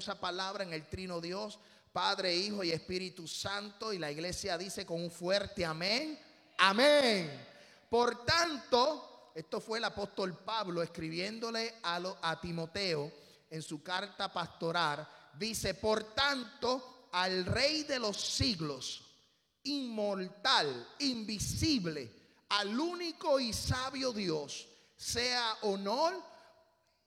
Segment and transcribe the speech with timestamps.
[0.00, 1.58] palabra en el trino Dios,
[1.92, 3.92] Padre, Hijo y Espíritu Santo.
[3.92, 6.18] Y la iglesia dice con un fuerte amén,
[6.58, 7.30] amén.
[7.88, 13.12] Por tanto, esto fue el apóstol Pablo escribiéndole a, a Timoteo
[13.50, 15.08] en su carta pastoral.
[15.38, 19.02] Dice, por tanto, al Rey de los siglos,
[19.64, 22.10] inmortal, invisible,
[22.48, 24.66] al único y sabio Dios,
[24.96, 26.20] sea honor,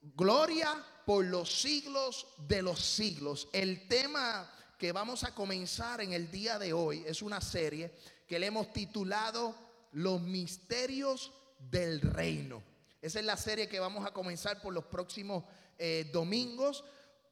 [0.00, 3.48] gloria por los siglos de los siglos.
[3.54, 4.46] El tema
[4.76, 7.90] que vamos a comenzar en el día de hoy es una serie
[8.26, 9.54] que le hemos titulado
[9.92, 12.62] Los misterios del reino.
[13.00, 15.44] Esa es la serie que vamos a comenzar por los próximos
[15.78, 16.84] eh, domingos.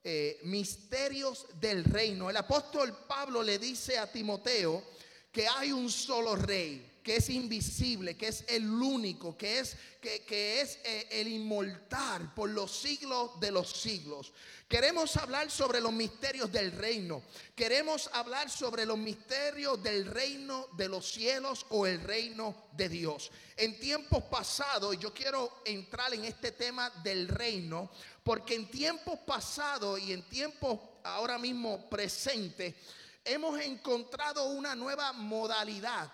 [0.03, 2.31] Eh, misterios del reino.
[2.31, 4.83] El apóstol Pablo le dice a Timoteo
[5.31, 10.61] que hay un solo rey que es invisible, que es el único, que es, que,
[10.61, 14.33] es eh, el inmortal por los siglos de los siglos.
[14.69, 17.23] Queremos hablar sobre los misterios del reino.
[17.55, 23.31] Queremos hablar sobre los misterios del reino de los cielos o el reino de Dios.
[23.57, 27.89] En tiempos pasados, yo quiero entrar en este tema del reino,
[28.25, 32.75] porque en tiempos pasados y en tiempos ahora mismo presentes,
[33.25, 36.11] hemos encontrado una nueva modalidad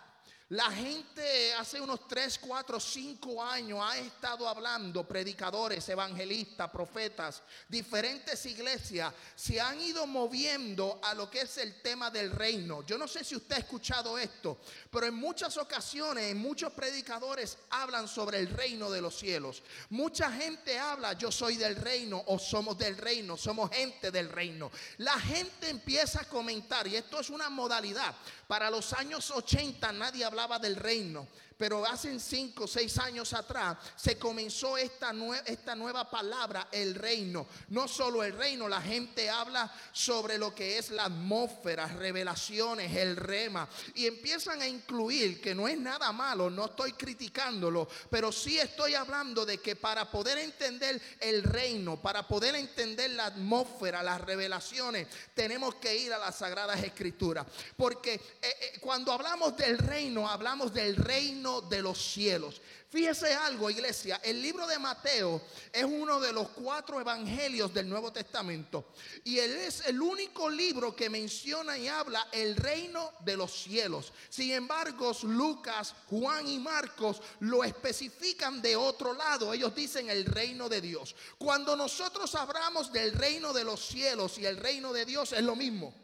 [0.53, 8.44] la gente hace unos 3, 4, 5 años ha estado hablando, predicadores, evangelistas, profetas, diferentes
[8.44, 12.84] iglesias se han ido moviendo a lo que es el tema del reino.
[12.84, 14.59] Yo no sé si usted ha escuchado esto,
[14.91, 19.62] pero en muchas ocasiones muchos predicadores hablan sobre el reino de los cielos.
[19.89, 24.70] Mucha gente habla, yo soy del reino o somos del reino, somos gente del reino.
[24.98, 28.14] La gente empieza a comentar y esto es una modalidad.
[28.47, 31.28] Para los años 80 nadie hablaba del reino.
[31.62, 35.14] Pero hace cinco o seis años atrás se comenzó esta,
[35.46, 37.46] esta nueva palabra, el reino.
[37.69, 43.14] No solo el reino, la gente habla sobre lo que es la atmósfera, revelaciones, el
[43.14, 43.69] rema.
[43.94, 48.97] Y empiezan a incluir, que no es nada malo, no estoy criticándolo, pero sí estoy
[48.97, 55.06] hablando de que para poder entender el reino, para poder entender la atmósfera, las revelaciones,
[55.32, 57.47] tenemos que ir a las Sagradas Escrituras.
[57.76, 62.60] Porque eh, eh, cuando hablamos del reino, hablamos del reino de los cielos.
[62.92, 65.40] Fíjese algo, iglesia, el libro de Mateo
[65.72, 68.92] es uno de los cuatro evangelios del Nuevo Testamento
[69.24, 74.12] y él es el único libro que menciona y habla el reino de los cielos.
[74.28, 79.54] Sin embargo, Lucas, Juan y Marcos lo especifican de otro lado.
[79.54, 81.16] Ellos dicen el reino de Dios.
[81.38, 85.56] Cuando nosotros hablamos del reino de los cielos y el reino de Dios es lo
[85.56, 85.94] mismo.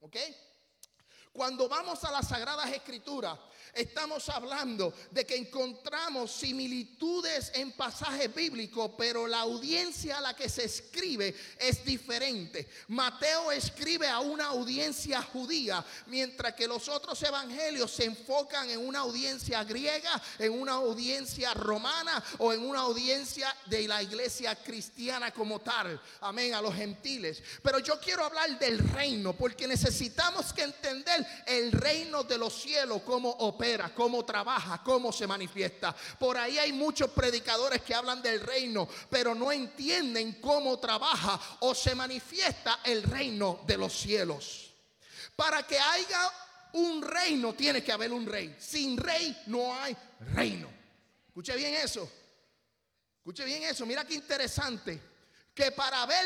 [0.00, 0.16] ¿Ok?
[1.32, 3.38] Cuando vamos a las Sagradas Escrituras,
[3.74, 10.48] Estamos hablando de que encontramos similitudes en pasajes bíblicos, pero la audiencia a la que
[10.48, 12.68] se escribe es diferente.
[12.88, 19.00] Mateo escribe a una audiencia judía, mientras que los otros evangelios se enfocan en una
[19.00, 25.60] audiencia griega, en una audiencia romana o en una audiencia de la iglesia cristiana como
[25.60, 26.00] tal.
[26.20, 27.42] Amén, a los gentiles.
[27.62, 33.02] Pero yo quiero hablar del reino, porque necesitamos que entender el reino de los cielos
[33.02, 33.30] como
[33.94, 35.94] cómo trabaja, cómo se manifiesta.
[36.18, 41.74] Por ahí hay muchos predicadores que hablan del reino, pero no entienden cómo trabaja o
[41.74, 44.72] se manifiesta el reino de los cielos.
[45.36, 46.30] Para que haya
[46.72, 48.56] un reino tiene que haber un rey.
[48.58, 49.96] Sin rey no hay
[50.34, 50.68] reino.
[51.28, 52.10] Escuche bien eso.
[53.18, 53.84] Escuche bien eso.
[53.86, 55.09] Mira qué interesante
[55.60, 56.24] que para haber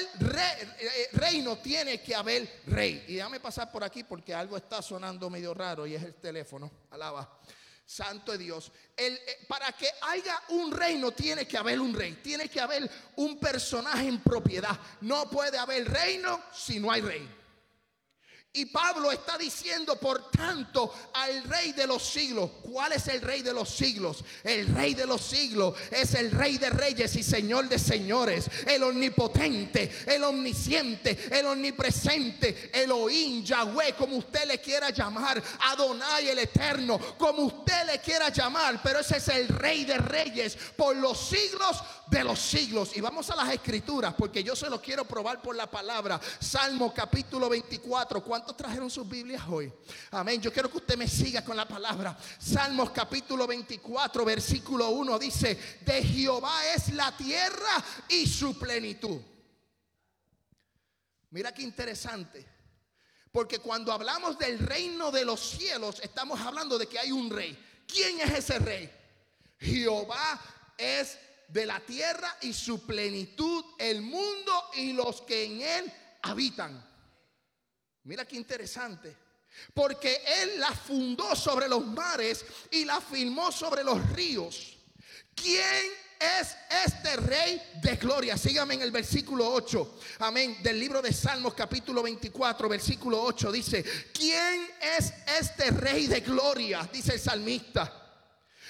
[0.78, 3.05] eh, reino tiene que haber rey.
[3.09, 6.71] Y déjame pasar por aquí porque algo está sonando medio raro y es el teléfono.
[6.93, 7.41] Alaba.
[7.84, 8.71] Santo de Dios.
[8.97, 12.21] El, eh, para que haya un reino tiene que haber un rey.
[12.22, 14.78] Tiene que haber un personaje en propiedad.
[15.00, 17.28] No puede haber reino si no hay rey.
[18.56, 22.50] Y Pablo está diciendo, por tanto, al rey de los siglos.
[22.62, 24.22] ¿Cuál es el rey de los siglos?
[24.44, 28.48] El rey de los siglos es el rey de reyes y señor de señores.
[28.65, 35.42] El omnipotente, el omnisciente, el omnipresente, Elohim, Yahweh, como usted le quiera llamar.
[35.72, 38.80] Adonai, el eterno, como usted le quiera llamar.
[38.84, 42.97] Pero ese es el rey de reyes por los siglos de los siglos.
[42.97, 46.21] Y vamos a las escrituras, porque yo se lo quiero probar por la palabra.
[46.39, 48.22] Salmo capítulo 24.
[48.44, 49.72] ¿Cuántos trajeron sus Biblias hoy?
[50.10, 50.38] Amén.
[50.38, 52.14] Yo quiero que usted me siga con la palabra.
[52.38, 59.18] Salmos capítulo 24, versículo 1 dice, de Jehová es la tierra y su plenitud.
[61.30, 62.46] Mira qué interesante.
[63.32, 67.58] Porque cuando hablamos del reino de los cielos, estamos hablando de que hay un rey.
[67.86, 68.92] ¿Quién es ese rey?
[69.58, 70.38] Jehová
[70.76, 71.18] es
[71.48, 76.93] de la tierra y su plenitud, el mundo y los que en él habitan.
[78.04, 79.16] Mira qué interesante.
[79.72, 84.77] Porque Él la fundó sobre los mares y la firmó sobre los ríos.
[85.34, 85.86] ¿Quién
[86.18, 88.36] es este rey de gloria?
[88.36, 90.01] Sígame en el versículo 8.
[90.21, 90.59] Amén.
[90.62, 94.68] Del libro de Salmos capítulo 24, versículo 8 dice, ¿quién
[94.98, 96.89] es este rey de gloria?
[96.92, 98.01] Dice el salmista.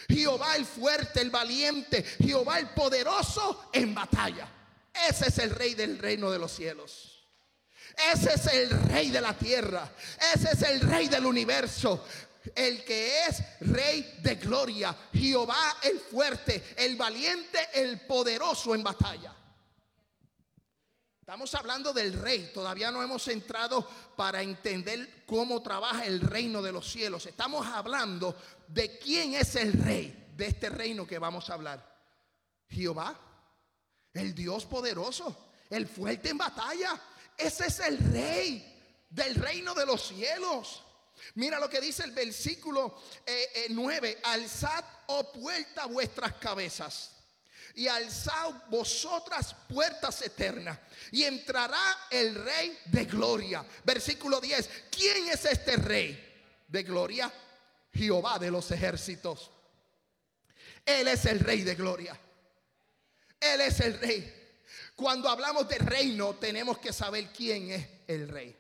[0.09, 4.47] Jehová el fuerte, el valiente, Jehová el poderoso en batalla.
[5.09, 7.14] Ese es el rey del reino de los cielos.
[8.13, 9.91] Ese es el rey de la tierra.
[10.35, 12.05] Ese es el rey del universo.
[12.55, 14.95] El que es rey de gloria.
[15.13, 19.35] Jehová el fuerte, el valiente, el poderoso en batalla.
[21.25, 22.51] Estamos hablando del rey.
[22.53, 27.25] Todavía no hemos entrado para entender cómo trabaja el reino de los cielos.
[27.25, 28.37] Estamos hablando
[28.69, 31.95] de quién es el rey de este reino que vamos a hablar.
[32.69, 33.19] Jehová,
[34.13, 37.01] el Dios poderoso, el fuerte en batalla.
[37.37, 38.75] Ese es el rey
[39.11, 40.83] del reino de los cielos.
[41.35, 43.01] Mira lo que dice el versículo
[43.71, 44.09] 9.
[44.09, 47.11] Eh, eh, alzad, oh puerta, vuestras cabezas.
[47.77, 50.79] Y alzad vosotras puertas eternas.
[51.11, 53.65] Y entrará el rey de gloria.
[53.85, 54.71] Versículo 10.
[54.91, 56.33] ¿Quién es este rey
[56.69, 57.33] de gloria?
[57.93, 59.51] Jehová de los ejércitos.
[60.85, 62.19] Él es el rey de gloria.
[63.41, 64.44] Él es el rey.
[64.95, 68.57] Cuando hablamos de reino, tenemos que saber quién es el rey.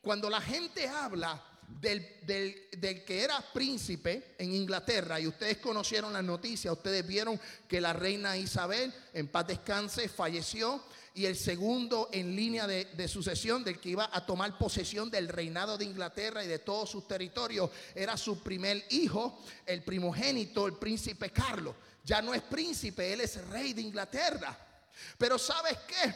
[0.00, 1.40] Cuando la gente habla
[1.80, 7.80] del, del, que era príncipe en Inglaterra, y ustedes conocieron la noticia, ustedes vieron que
[7.80, 10.82] la reina Isabel, en paz descanse, falleció,
[11.14, 15.28] y el segundo en línea de, de, sucesión del que iba a tomar posesión del
[15.28, 20.74] reinado de Inglaterra y de todos sus territorios era su primer hijo, el primogénito, el
[20.74, 21.74] príncipe Carlos.
[22.04, 24.69] Ya no es príncipe, él es rey de Inglaterra.
[25.18, 26.14] Pero ¿sabes qué?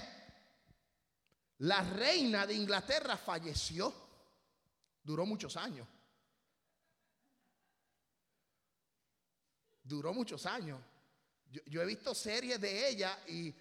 [1.59, 3.93] La reina de Inglaterra falleció.
[5.03, 5.87] Duró muchos años.
[9.83, 10.81] Duró muchos años.
[11.67, 13.55] Yo, he visto series de ella y,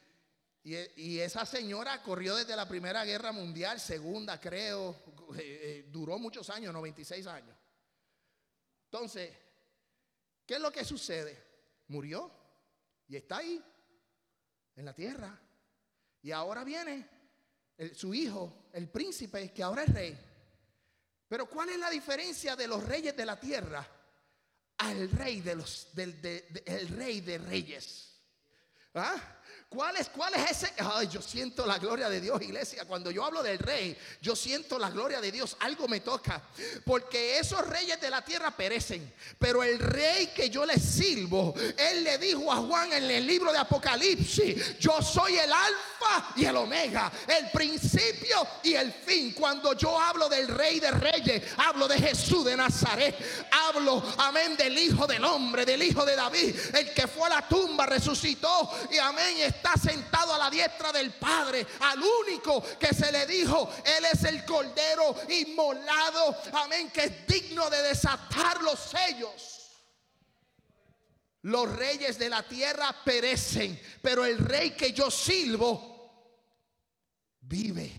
[0.64, 4.96] y, esa señora corrió desde la Primera Guerra Mundial, segunda creo,
[5.36, 7.56] eh, eh, duró muchos años, 96 años.
[8.86, 9.32] Entonces,
[10.46, 11.44] ¿qué es lo que sucede?
[11.90, 12.32] Murió
[13.08, 13.64] y está ahí
[14.76, 15.40] en la tierra.
[16.22, 17.08] Y ahora viene
[17.94, 20.18] su hijo, el príncipe, que ahora es rey.
[21.28, 23.86] Pero ¿cuál es la diferencia de los reyes de la tierra
[24.78, 26.16] al rey de los, del
[26.66, 28.20] el rey de reyes?
[28.94, 29.16] ¿Ah?
[29.74, 30.74] ¿Cuál es, ¿Cuál es ese?
[30.78, 32.86] Ay, yo siento la gloria de Dios, iglesia.
[32.86, 35.58] Cuando yo hablo del rey, yo siento la gloria de Dios.
[35.62, 36.42] Algo me toca.
[36.86, 39.12] Porque esos reyes de la tierra perecen.
[39.40, 43.52] Pero el rey que yo le sirvo, él le dijo a Juan en el libro
[43.52, 49.34] de Apocalipsis: Yo soy el alfa y el omega, el principio y el fin.
[49.34, 53.16] Cuando yo hablo del rey de reyes, hablo de Jesús de Nazaret.
[53.52, 57.48] Hablo, amén, del hijo del hombre, del hijo de David, el que fue a la
[57.48, 63.12] tumba, resucitó y amén está sentado a la diestra del Padre, al único que se
[63.12, 69.52] le dijo, Él es el Cordero inmolado, amén, que es digno de desatar los sellos.
[71.44, 76.42] Los reyes de la tierra perecen, pero el rey que yo sirvo
[77.42, 77.92] vive.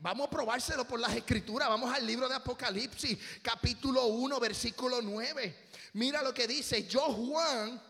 [0.00, 1.68] Vamos a probárselo por las escrituras.
[1.68, 5.68] Vamos al libro de Apocalipsis, capítulo 1, versículo 9.
[5.94, 7.82] Mira lo que dice, yo Juan,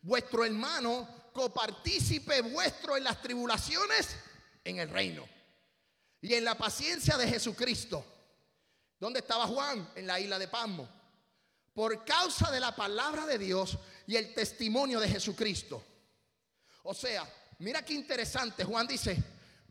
[0.00, 4.16] vuestro hermano, copartícipe vuestro en las tribulaciones
[4.64, 5.26] en el reino
[6.20, 8.04] y en la paciencia de Jesucristo.
[8.98, 9.90] ¿Dónde estaba Juan?
[9.94, 10.88] En la isla de Pasmo.
[11.72, 15.82] Por causa de la palabra de Dios y el testimonio de Jesucristo.
[16.82, 17.26] O sea,
[17.58, 18.64] mira qué interesante.
[18.64, 19.16] Juan dice,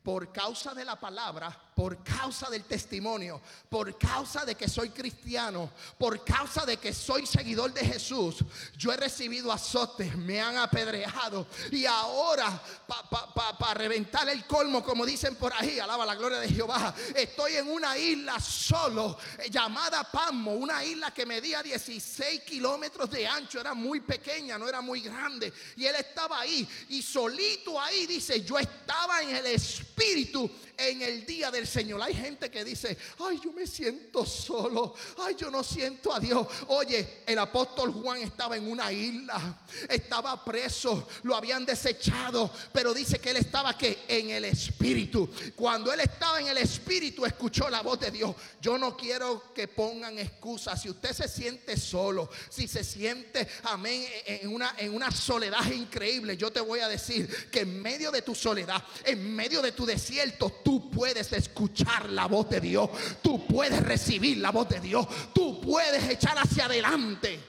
[0.02, 5.72] por causa de la palabra por causa del testimonio, por causa de que soy cristiano,
[5.98, 8.44] por causa de que soy seguidor de Jesús,
[8.78, 15.38] yo he recibido azotes, me han apedreado y ahora para reventar el colmo, como dicen
[15.38, 20.56] por ahí, alaba la gloria de Jehová, estoy en una isla solo eh, llamada Pasmo,
[20.56, 25.54] una isla que medía 16 kilómetros de ancho, era muy pequeña, no era muy grande
[25.78, 31.26] y él estaba ahí y solito ahí dice, yo estaba en el espíritu en el
[31.26, 32.02] día del Señor.
[32.02, 36.48] Hay gente que dice, ay, yo me siento solo, ay, yo no siento a Dios.
[36.68, 39.60] Oye, el apóstol Juan estaba en una isla,
[39.90, 45.30] estaba preso, lo habían desechado, pero dice que él estaba que en el Espíritu.
[45.56, 48.36] Cuando él estaba en el Espíritu, escuchó la voz de Dios.
[48.62, 50.82] Yo no quiero que pongan excusas.
[50.82, 56.38] Si usted se siente solo, si se siente, amén, en una, en una soledad increíble,
[56.38, 59.86] yo te voy a decir que en medio de tu soledad, en medio de tu
[59.86, 62.92] desierto, tú puedes escuchar la voz de Dios.
[63.24, 65.08] Tú puedes recibir la voz de Dios.
[65.34, 67.40] Tú puedes echar hacia adelante.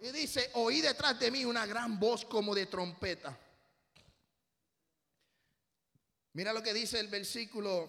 [0.00, 3.38] Y dice, oí detrás de mí una gran voz como de trompeta.
[6.32, 7.88] Mira lo que dice el versículo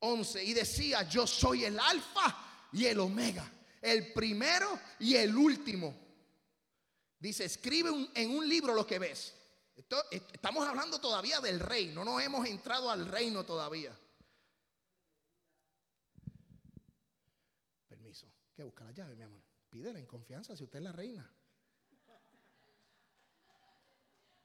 [0.00, 0.44] 11.
[0.44, 5.96] Y decía, yo soy el alfa y el omega, el primero y el último.
[7.18, 9.32] Dice, escribe en un libro lo que ves.
[10.10, 13.96] Estamos hablando todavía del reino, no hemos entrado al reino todavía.
[17.88, 19.42] Permiso, que busca la llave, mi amor.
[19.68, 21.28] Pídele en confianza si usted es la reina.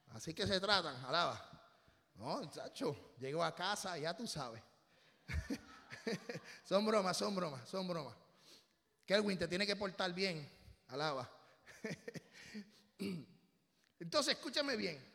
[0.08, 1.40] Así que se tratan, alaba.
[2.16, 4.62] No, chacho, llego a casa, ya tú sabes.
[6.64, 8.16] son bromas, son bromas, son bromas.
[9.06, 10.48] Kelvin te tiene que portar bien,
[10.88, 11.30] alaba.
[13.98, 15.09] Entonces, escúchame bien.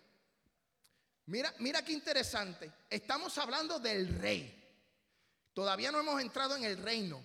[1.27, 2.72] Mira, mira qué interesante.
[2.89, 4.63] Estamos hablando del rey.
[5.53, 7.24] Todavía no hemos entrado en el reino.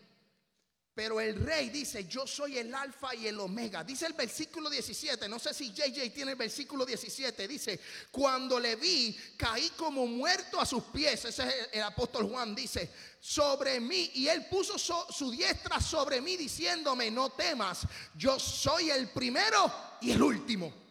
[0.93, 3.85] Pero el rey dice, yo soy el alfa y el omega.
[3.85, 7.81] Dice el versículo 17, no sé si JJ tiene el versículo 17, dice,
[8.11, 11.25] cuando le vi, caí como muerto a sus pies.
[11.25, 12.91] Ese es el, apóstol Juan, dice,
[13.21, 14.11] sobre mí.
[14.15, 20.11] Y él puso su diestra sobre mí diciéndome, no temas, yo soy el primero y
[20.11, 20.90] el último.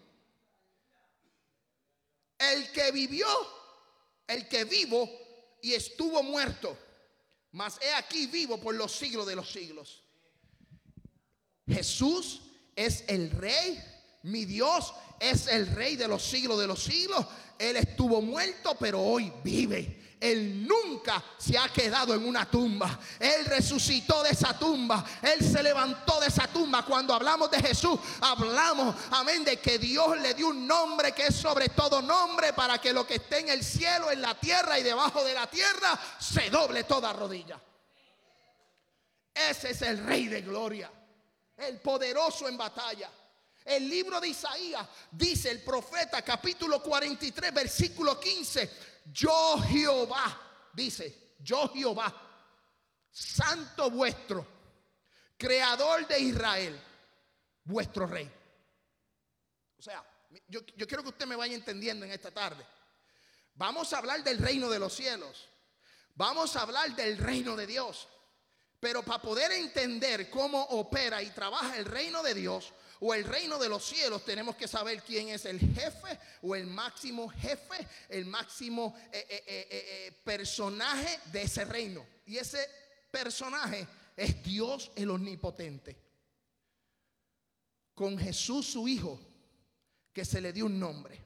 [2.39, 3.27] El que vivió,
[4.27, 5.09] el que vivo
[5.61, 6.77] y estuvo muerto
[7.51, 10.03] mas he aquí vivo por los siglos de los siglos.
[11.67, 12.41] Jesús
[12.75, 13.81] es el rey,
[14.23, 17.25] mi Dios es el rey de los siglos de los siglos.
[17.57, 19.98] Él estuvo muerto, pero hoy vive.
[20.19, 22.99] Él nunca se ha quedado en una tumba.
[23.17, 25.05] Él resucitó de esa tumba.
[25.21, 26.83] Él se levantó de esa tumba.
[26.83, 31.35] Cuando hablamos de Jesús, hablamos, amén, de que Dios le dio un nombre que es
[31.35, 34.83] sobre todo nombre para que lo que esté en el cielo, en la tierra y
[34.83, 37.59] debajo de la tierra, se doble toda rodilla.
[39.33, 40.91] Ese es el rey de gloria.
[41.55, 43.09] El poderoso en batalla.
[43.63, 48.69] El libro de Isaías dice el profeta capítulo 43 versículo 15,
[49.05, 52.13] yo Jehová, dice, yo Jehová,
[53.11, 54.45] santo vuestro,
[55.37, 56.81] creador de Israel,
[57.63, 58.29] vuestro rey.
[59.77, 60.03] O sea,
[60.47, 62.65] yo, yo quiero que usted me vaya entendiendo en esta tarde.
[63.55, 65.49] Vamos a hablar del reino de los cielos.
[66.15, 68.07] Vamos a hablar del reino de Dios.
[68.79, 73.57] Pero para poder entender cómo opera y trabaja el reino de Dios, o el reino
[73.57, 78.25] de los cielos, tenemos que saber quién es el jefe o el máximo jefe, el
[78.25, 82.05] máximo eh, eh, eh, personaje de ese reino.
[82.25, 82.67] Y ese
[83.09, 83.87] personaje
[84.17, 85.97] es Dios el omnipotente.
[87.95, 89.19] Con Jesús su Hijo,
[90.13, 91.19] que se le dio un nombre.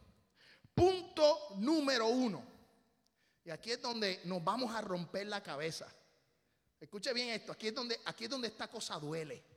[0.76, 2.44] Punto número uno.
[3.46, 5.88] Y aquí es donde nos vamos a romper la cabeza.
[6.80, 9.54] Escuche bien esto, aquí es donde, aquí es donde esta cosa duele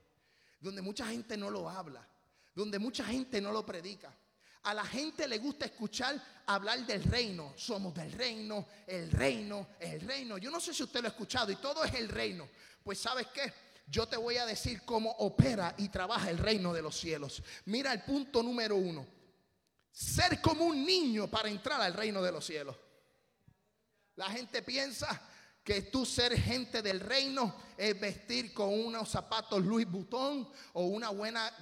[0.61, 2.07] donde mucha gente no lo habla,
[2.55, 4.15] donde mucha gente no lo predica.
[4.63, 7.53] A la gente le gusta escuchar hablar del reino.
[7.57, 10.39] Somos del reino, el reino, el reino.
[10.39, 12.49] Yo no sé si usted lo ha escuchado y todo es el reino.
[12.83, 13.53] Pues sabes qué?
[13.87, 17.43] Yo te voy a decir cómo opera y trabaja el reino de los cielos.
[17.67, 19.07] Mira el punto número uno.
[19.93, 22.77] Ser como un niño para entrar al reino de los cielos.
[24.17, 25.23] La gente piensa
[25.67, 31.11] que tú ser gente del reino es vestir con unos zapatos Louis Vuitton o una
[31.11, 31.53] buena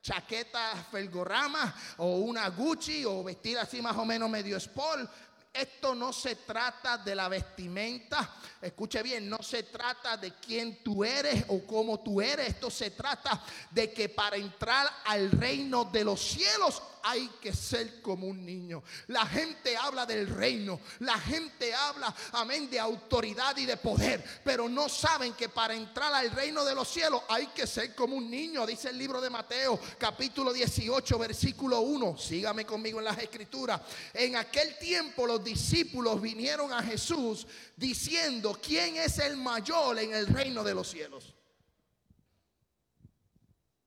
[0.00, 5.10] chaqueta Felgorama o una Gucci o vestir así más o menos medio sport
[5.52, 8.36] esto no se trata de la vestimenta.
[8.62, 12.50] Escuche bien, no se trata de quién tú eres o cómo tú eres.
[12.50, 18.00] Esto se trata de que para entrar al reino de los cielos hay que ser
[18.02, 18.82] como un niño.
[19.08, 20.80] La gente habla del reino.
[21.00, 24.24] La gente habla, amén, de autoridad y de poder.
[24.44, 28.16] Pero no saben que para entrar al reino de los cielos hay que ser como
[28.16, 28.66] un niño.
[28.66, 32.18] Dice el libro de Mateo, capítulo 18, versículo 1.
[32.18, 33.80] Sígame conmigo en las escrituras.
[34.14, 40.26] En aquel tiempo los discípulos vinieron a Jesús diciendo, ¿quién es el mayor en el
[40.26, 41.34] reino de los cielos?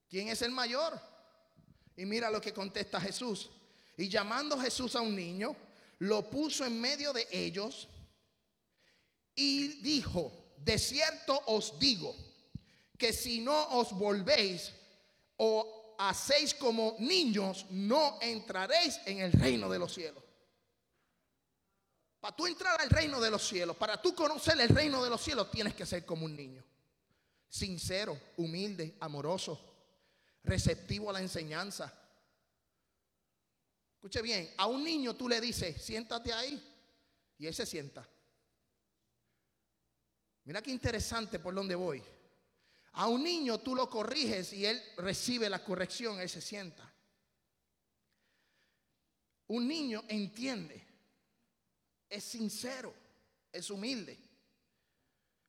[0.08, 1.13] ¿Quién es el mayor?
[1.96, 3.50] Y mira lo que contesta Jesús.
[3.96, 5.54] Y llamando Jesús a un niño,
[5.98, 7.88] lo puso en medio de ellos
[9.36, 12.14] Y dijo, de cierto os digo,
[12.96, 14.72] que si no os volvéis
[15.36, 20.22] o hacéis como niños, no entraréis en el reino de los cielos.
[22.20, 25.20] Para tú entrar al reino de los cielos, para tú conocer el reino de los
[25.20, 26.64] cielos, tienes que ser como un niño.
[27.48, 29.73] Sincero, humilde, amoroso,
[30.44, 31.92] receptivo a la enseñanza.
[33.94, 36.62] Escuche bien, a un niño tú le dices, siéntate ahí,
[37.38, 38.06] y él se sienta.
[40.44, 42.02] Mira qué interesante por donde voy.
[42.92, 46.92] A un niño tú lo corriges y él recibe la corrección, él se sienta.
[49.48, 50.86] Un niño entiende,
[52.08, 52.94] es sincero,
[53.50, 54.18] es humilde.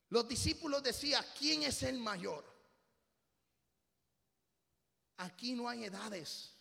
[0.10, 2.55] Los discípulos decían, ¿quién es el mayor?
[5.18, 6.52] Aquí no hay edades.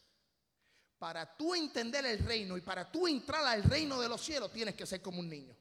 [0.98, 4.74] Para tú entender el reino y para tú entrar al reino de los cielos tienes
[4.74, 5.54] que ser como un niño.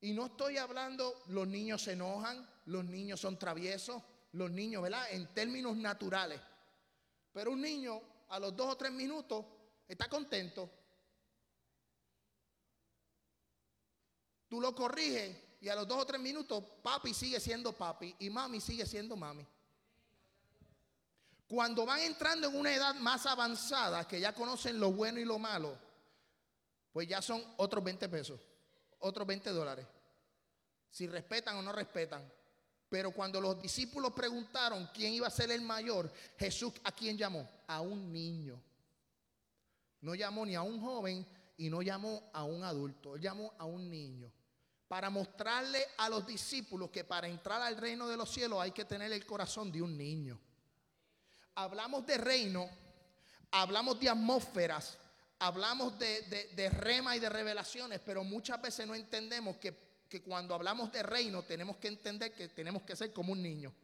[0.00, 5.10] Y no estoy hablando, los niños se enojan, los niños son traviesos, los niños, ¿verdad?
[5.10, 6.40] En términos naturales.
[7.32, 9.46] Pero un niño a los dos o tres minutos
[9.88, 10.70] está contento.
[14.48, 18.28] Tú lo corriges y a los dos o tres minutos papi sigue siendo papi y
[18.28, 19.46] mami sigue siendo mami.
[21.48, 25.38] Cuando van entrando en una edad más avanzada, que ya conocen lo bueno y lo
[25.38, 25.78] malo,
[26.92, 28.40] pues ya son otros 20 pesos,
[28.98, 29.86] otros 20 dólares
[30.90, 32.22] si respetan o no respetan.
[32.90, 37.50] Pero cuando los discípulos preguntaron quién iba a ser el mayor, Jesús a quién llamó?
[37.66, 38.62] A un niño.
[40.02, 43.90] No llamó ni a un joven y no llamó a un adulto, llamó a un
[43.90, 44.30] niño.
[44.94, 48.84] Para mostrarle a los discípulos que para entrar al reino de los cielos hay que
[48.84, 50.38] tener el corazón de un niño.
[51.56, 52.70] Hablamos de reino,
[53.50, 54.96] hablamos de atmósferas,
[55.40, 59.76] hablamos de, de rema y de revelaciones, pero muchas veces no entendemos que
[60.08, 63.74] que cuando hablamos de reino tenemos que entender que tenemos que ser como un niño.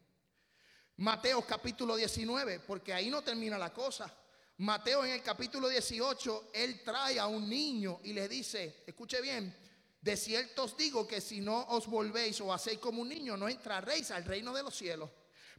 [0.99, 4.15] Mateo capítulo 19, porque ahí no termina la cosa.
[4.59, 9.70] Mateo en el capítulo 18, él trae a un niño y le dice, escuche bien,
[10.01, 13.49] de cierto os digo que si no os volvéis o hacéis como un niño, no
[13.49, 15.11] entraréis al reino de los cielos.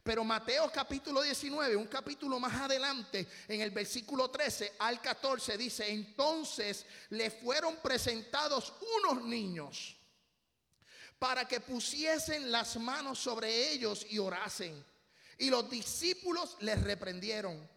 [0.02, 5.88] Pero Mateo capítulo 19, un capítulo más adelante, en el versículo 13 al 14, dice,
[5.88, 9.96] entonces le fueron presentados unos niños
[11.20, 14.84] para que pusiesen las manos sobre ellos y orasen.
[15.38, 17.70] Y los discípulos les reprendieron.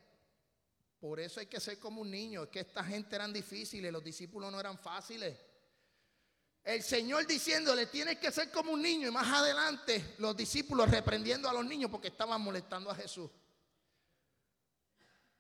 [1.00, 2.46] Por eso hay que ser como un niño.
[2.46, 5.38] Es que esta gente eran difíciles, los discípulos no eran fáciles.
[6.66, 9.08] El Señor diciéndole, tienes que ser como un niño.
[9.08, 13.30] Y más adelante los discípulos reprendiendo a los niños porque estaban molestando a Jesús.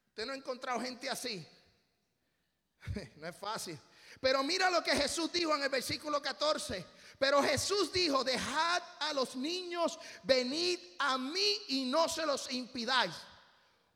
[0.10, 1.46] Usted no ha encontrado gente así.
[3.18, 3.80] no es fácil.
[4.22, 6.86] Pero mira lo que Jesús dijo en el versículo 14.
[7.18, 13.16] Pero Jesús dijo, dejad a los niños, venid a mí y no se los impidáis,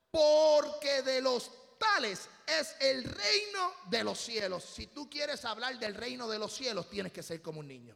[0.10, 4.63] porque de los tales es el reino de los cielos.
[4.63, 7.95] Si tú quieres hablar del reino de los cielos, tienes que ser como un niño.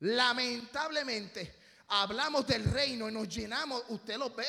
[0.00, 1.54] Lamentablemente,
[1.88, 4.46] hablamos del reino y nos llenamos, usted lo ve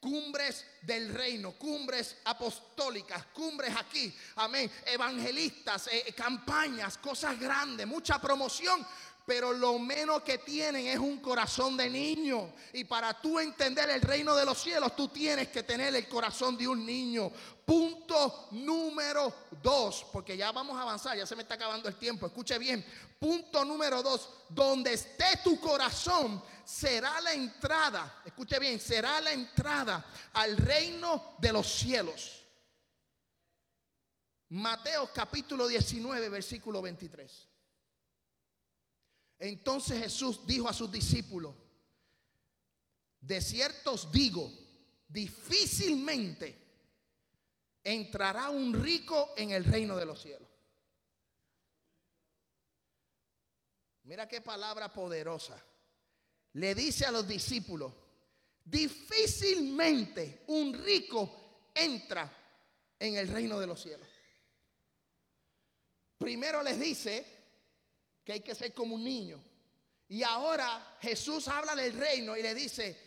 [0.00, 8.84] cumbres del reino, cumbres apostólicas, cumbres aquí, amén, evangelistas, eh, campañas, cosas grandes, mucha promoción,
[9.30, 12.52] pero lo menos que tienen es un corazón de niño.
[12.72, 16.56] Y para tú entender el reino de los cielos, tú tienes que tener el corazón
[16.56, 17.30] de un niño.
[17.64, 22.26] Punto número dos, porque ya vamos a avanzar, ya se me está acabando el tiempo.
[22.26, 22.84] Escuche bien.
[23.20, 30.04] Punto número dos, donde esté tu corazón, será la entrada, escuche bien, será la entrada
[30.32, 32.44] al reino de los cielos.
[34.48, 37.49] Mateo capítulo 19, versículo 23.
[39.40, 41.54] Entonces Jesús dijo a sus discípulos,
[43.22, 44.52] de cierto os digo,
[45.08, 46.56] difícilmente
[47.82, 50.48] entrará un rico en el reino de los cielos.
[54.04, 55.58] Mira qué palabra poderosa.
[56.54, 57.94] Le dice a los discípulos,
[58.62, 62.30] difícilmente un rico entra
[62.98, 64.08] en el reino de los cielos.
[66.18, 67.39] Primero les dice,
[68.24, 69.42] que hay que ser como un niño.
[70.08, 72.98] Y ahora Jesús habla del reino y le dice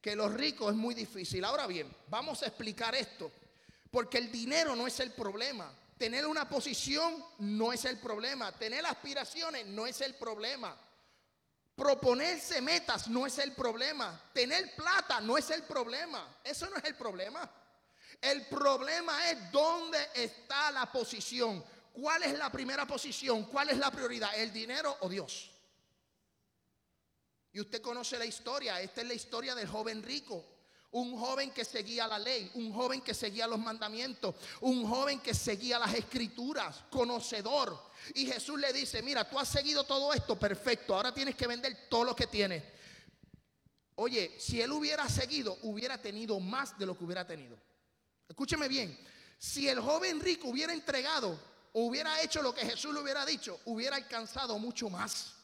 [0.00, 1.44] que los ricos es muy difícil.
[1.44, 3.30] Ahora bien, vamos a explicar esto.
[3.90, 5.72] Porque el dinero no es el problema.
[5.98, 8.52] Tener una posición no es el problema.
[8.52, 10.76] Tener aspiraciones no es el problema.
[11.74, 14.20] Proponerse metas no es el problema.
[14.32, 16.40] Tener plata no es el problema.
[16.42, 17.50] Eso no es el problema.
[18.20, 23.44] El problema es dónde está la posición ¿cuál es la primera posición?
[23.44, 24.36] ¿Cuál es la prioridad?
[24.36, 25.50] ¿El dinero o Dios?
[27.52, 30.44] Y usted conoce la historia, esta es la historia del joven rico.
[30.92, 35.34] Un joven que seguía la ley, un joven que seguía los mandamientos, un joven que
[35.34, 37.90] seguía las escrituras, conocedor.
[38.14, 41.88] Y Jesús le dice, mira, tú has seguido todo esto, perfecto, ahora tienes que vender
[41.88, 42.64] todo lo que tienes.
[43.94, 47.56] Oye, si él hubiera seguido, hubiera tenido más de lo que hubiera tenido.
[48.28, 48.98] Escúcheme bien,
[49.38, 51.38] si el joven rico hubiera entregado
[51.72, 55.34] hubiera hecho lo que Jesús le hubiera dicho, hubiera alcanzado mucho más.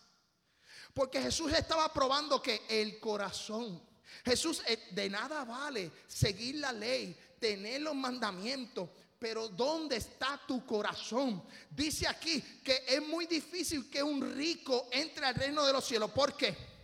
[0.95, 3.83] Porque Jesús estaba probando que el corazón,
[4.25, 10.65] Jesús eh, de nada vale seguir la ley, tener los mandamientos, pero ¿dónde está tu
[10.65, 11.43] corazón?
[11.71, 16.11] Dice aquí que es muy difícil que un rico entre al reino de los cielos.
[16.11, 16.76] ¿Por qué?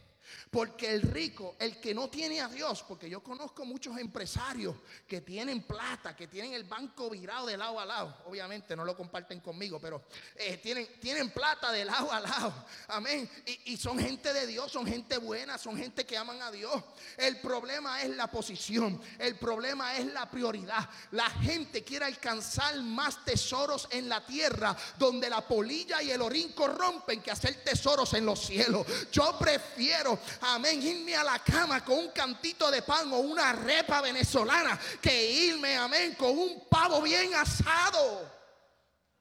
[0.53, 4.77] Porque el rico, el que no tiene a Dios, porque yo conozco muchos empresarios
[5.09, 8.19] que tienen plata, que tienen el banco virado de lado a lado.
[8.27, 10.05] Obviamente no lo comparten conmigo, pero
[10.37, 12.67] eh, tienen, tienen plata de lado a lado.
[12.88, 13.31] Amén.
[13.47, 16.85] Y, y son gente de Dios, son gente buena, son gente que aman a Dios.
[17.17, 20.87] El problema es la posición, el problema es la prioridad.
[21.12, 26.53] La gente quiere alcanzar más tesoros en la tierra, donde la polilla y el orín
[26.53, 28.87] corrompen, que hacer tesoros en los cielos.
[29.11, 34.00] Yo prefiero amén, irme a la cama con un cantito de pan o una repa
[34.00, 38.31] venezolana que irme, amén, con un pavo bien asado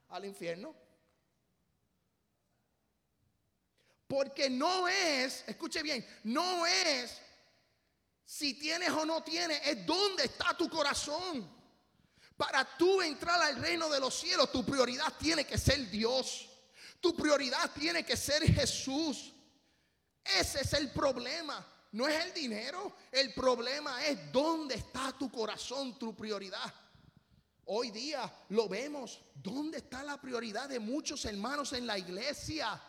[0.10, 0.75] al infierno.
[4.07, 7.21] Porque no es, escuche bien, no es
[8.31, 11.49] si tienes o no tienes, es dónde está tu corazón.
[12.38, 16.47] Para tú entrar al reino de los cielos, tu prioridad tiene que ser Dios.
[17.01, 19.34] Tu prioridad tiene que ser Jesús.
[20.23, 21.65] Ese es el problema.
[21.93, 22.95] No es el dinero.
[23.12, 26.73] El problema es dónde está tu corazón, tu prioridad.
[27.65, 29.21] Hoy día lo vemos.
[29.36, 32.81] ¿Dónde está la prioridad de muchos hermanos en la iglesia?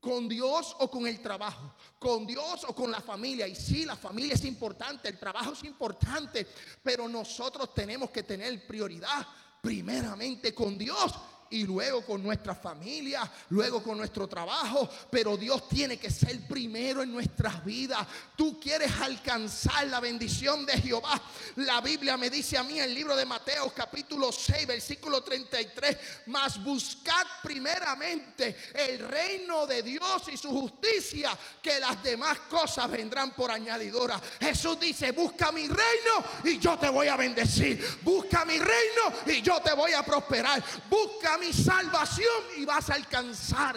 [0.00, 1.74] ¿Con Dios o con el trabajo?
[1.98, 3.48] ¿Con Dios o con la familia?
[3.48, 6.46] Y sí, la familia es importante, el trabajo es importante,
[6.82, 9.26] pero nosotros tenemos que tener prioridad
[9.62, 11.14] primeramente con Dios
[11.50, 17.02] y luego con nuestra familia, luego con nuestro trabajo, pero Dios tiene que ser primero
[17.02, 18.06] en nuestras vidas.
[18.36, 21.20] Tú quieres alcanzar la bendición de Jehová.
[21.56, 25.96] La Biblia me dice a mí en el libro de Mateo capítulo 6 versículo 33,
[26.26, 33.32] mas buscad primeramente el reino de Dios y su justicia, que las demás cosas vendrán
[33.32, 34.20] por añadidura.
[34.40, 37.84] Jesús dice, busca mi reino y yo te voy a bendecir.
[38.02, 40.62] Busca mi reino y yo te voy a prosperar.
[40.88, 43.76] Busca mi salvación y vas a alcanzar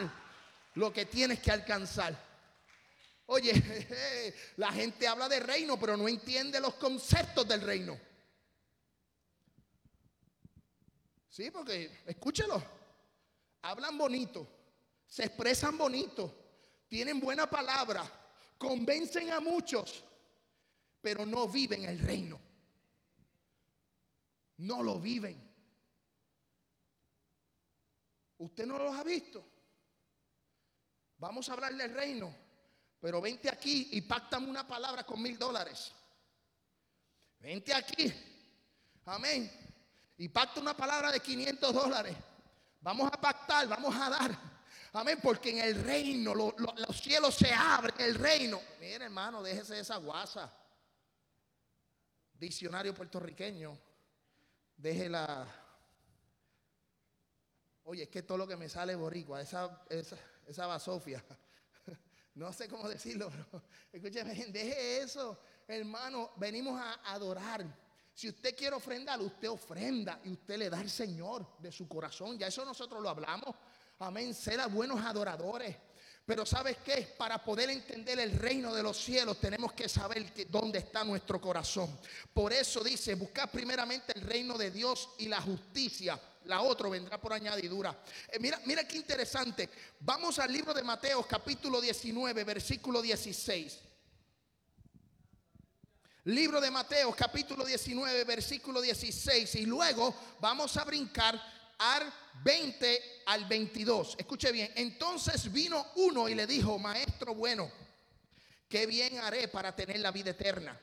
[0.76, 2.18] lo que tienes que alcanzar.
[3.28, 8.00] Oye, la gente habla de reino, pero no entiende los conceptos del reino.
[11.30, 12.64] Sí, porque escúchelo.
[13.62, 14.48] Hablan bonito,
[15.06, 16.34] se expresan bonito,
[16.88, 18.04] tienen buena palabra,
[18.58, 20.04] convencen a muchos,
[21.02, 22.40] pero no viven el reino.
[24.58, 25.47] No lo viven.
[28.40, 29.44] Usted no los ha visto.
[31.18, 32.34] Vamos a hablar del reino.
[33.00, 35.92] Pero vente aquí y pactame una palabra con mil dólares.
[37.40, 38.12] Vente aquí.
[39.06, 39.52] Amén.
[40.18, 42.16] Y pacta una palabra de 500 dólares.
[42.82, 44.40] Vamos a pactar, vamos a dar.
[44.94, 45.20] Amén.
[45.22, 47.96] Porque en el reino, los cielos se abren.
[48.00, 48.60] El reino.
[48.80, 50.52] Mire, hermano, déjese esa guasa.
[52.34, 53.78] Diccionario puertorriqueño.
[54.76, 55.48] Déjela
[57.90, 61.24] Oye, es que todo lo que me sale boricua, esa, esa, esa basofia.
[62.36, 66.34] No sé cómo decirlo, pero escúcheme, deje eso, hermano.
[66.36, 67.66] Venimos a adorar.
[68.14, 72.38] Si usted quiere ofrendar, usted ofrenda y usted le da al Señor de su corazón.
[72.38, 73.56] Ya eso nosotros lo hablamos.
[73.98, 74.36] Amén.
[74.36, 75.76] Ser buenos adoradores.
[76.28, 77.16] Pero ¿sabes qué?
[77.18, 81.42] Para poder entender el reino de los cielos tenemos que saber que, dónde está nuestro
[81.42, 81.98] corazón.
[82.34, 86.20] Por eso dice, buscad primeramente el reino de Dios y la justicia.
[86.48, 88.02] La otra vendrá por añadidura.
[88.30, 89.70] Eh, mira, mira qué interesante.
[90.00, 93.80] Vamos al libro de Mateo capítulo 19, versículo 16.
[96.24, 99.56] Libro de Mateo capítulo 19, versículo 16.
[99.56, 101.42] Y luego vamos a brincar
[101.80, 104.16] al 20 al 22.
[104.18, 104.72] Escuche bien.
[104.76, 107.70] Entonces vino uno y le dijo, maestro bueno,
[108.70, 110.80] ¿qué bien haré para tener la vida eterna?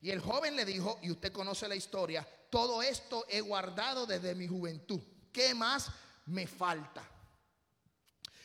[0.00, 4.34] Y el joven le dijo, y usted conoce la historia, todo esto he guardado desde
[4.34, 5.00] mi juventud.
[5.32, 5.88] ¿Qué más
[6.26, 7.02] me falta?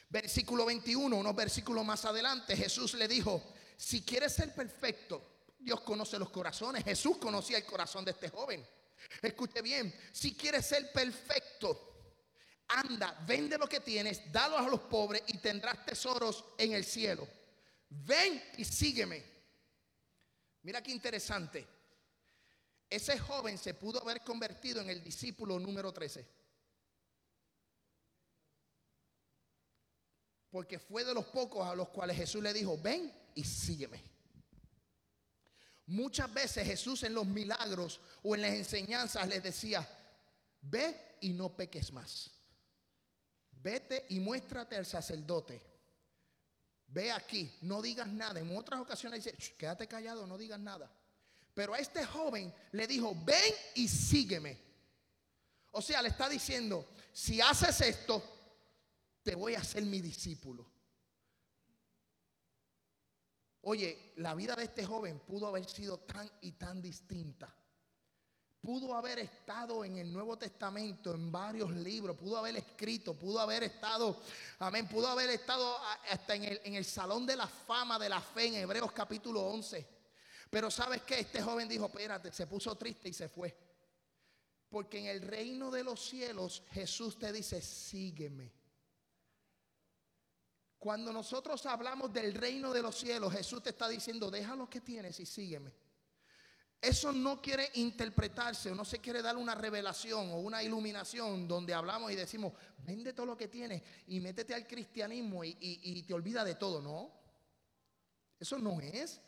[0.07, 3.43] Versículo 21, unos versículos más adelante, Jesús le dijo,
[3.75, 8.65] si quieres ser perfecto, Dios conoce los corazones, Jesús conocía el corazón de este joven.
[9.21, 12.13] Escuche bien, si quieres ser perfecto,
[12.69, 17.27] anda, vende lo que tienes, dalo a los pobres y tendrás tesoros en el cielo.
[17.89, 19.21] Ven y sígueme.
[20.61, 21.76] Mira qué interesante.
[22.89, 26.25] Ese joven se pudo haber convertido en el discípulo número 13.
[30.49, 34.01] Porque fue de los pocos a los cuales Jesús le dijo, ven y sígueme.
[35.87, 39.87] Muchas veces Jesús en los milagros o en las enseñanzas les decía,
[40.61, 42.31] ve y no peques más.
[43.51, 45.61] Vete y muéstrate al sacerdote.
[46.87, 48.39] Ve aquí, no digas nada.
[48.39, 50.89] En otras ocasiones dice, quédate callado, no digas nada.
[51.57, 54.59] Pero a este joven le dijo, ven y sígueme.
[55.71, 58.21] O sea, le está diciendo, si haces esto,
[59.23, 60.69] te voy a hacer mi discípulo.
[63.61, 67.51] Oye, la vida de este joven pudo haber sido tan y tan distinta.
[68.61, 73.63] Pudo haber estado en el Nuevo Testamento, en varios libros, pudo haber escrito, pudo haber
[73.63, 74.21] estado,
[74.59, 75.75] amén, pudo haber estado
[76.11, 79.41] hasta en el, en el Salón de la Fama de la Fe en Hebreos capítulo
[79.41, 79.96] 11.
[80.49, 83.55] Pero sabes qué, este joven dijo, espérate, se puso triste y se fue.
[84.69, 88.53] Porque en el reino de los cielos Jesús te dice, sígueme.
[90.77, 94.81] Cuando nosotros hablamos del reino de los cielos, Jesús te está diciendo, deja lo que
[94.81, 95.73] tienes y sígueme.
[96.79, 101.73] Eso no quiere interpretarse o no se quiere dar una revelación o una iluminación donde
[101.73, 106.43] hablamos y decimos, vende todo lo que tienes y métete al cristianismo y, te olvida
[106.43, 106.79] de todo.
[106.79, 107.11] No,
[108.39, 109.19] eso no es.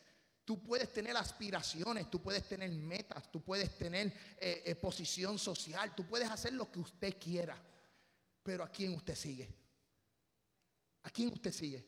[0.50, 4.08] Tú puedes tener aspiraciones, tú puedes tener metas, tú puedes tener
[4.40, 7.56] eh, eh, posición social, tú puedes hacer lo que usted quiera.
[8.42, 9.48] Pero ¿a quién usted sigue?
[11.04, 11.86] ¿A quién usted sigue?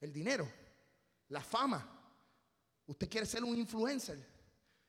[0.00, 0.50] El dinero,
[1.28, 1.88] la fama.
[2.84, 4.18] Usted quiere ser un influencer.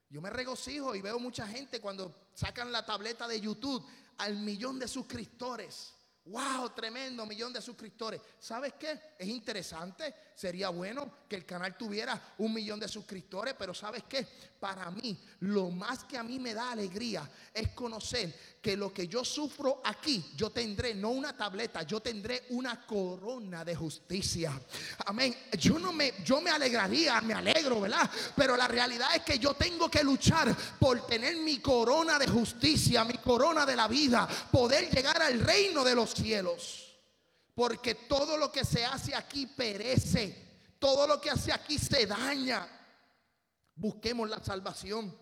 [0.09, 3.85] Yo me regocijo y veo mucha gente cuando sacan la tableta de YouTube
[4.17, 5.93] al millón de suscriptores.
[6.25, 6.69] ¡Wow!
[6.69, 8.21] Tremendo, millón de suscriptores.
[8.39, 8.97] ¿Sabes qué?
[9.19, 10.13] Es interesante.
[10.33, 14.25] Sería bueno que el canal tuviera un millón de suscriptores, pero ¿sabes qué?
[14.59, 18.33] Para mí, lo más que a mí me da alegría es conocer
[18.63, 23.65] que lo que yo sufro aquí, yo tendré no una tableta, yo tendré una corona
[23.65, 24.57] de justicia.
[25.05, 25.35] Amén.
[25.59, 28.09] Yo no me, yo me alegraría, me alegro, ¿verdad?
[28.37, 33.03] Pero la realidad es que yo tengo que luchar por tener mi corona de justicia,
[33.03, 36.95] mi corona de la vida, poder llegar al reino de los cielos.
[37.53, 40.53] Porque todo lo que se hace aquí perece.
[40.79, 42.65] Todo lo que hace aquí se daña.
[43.75, 45.13] Busquemos la salvación.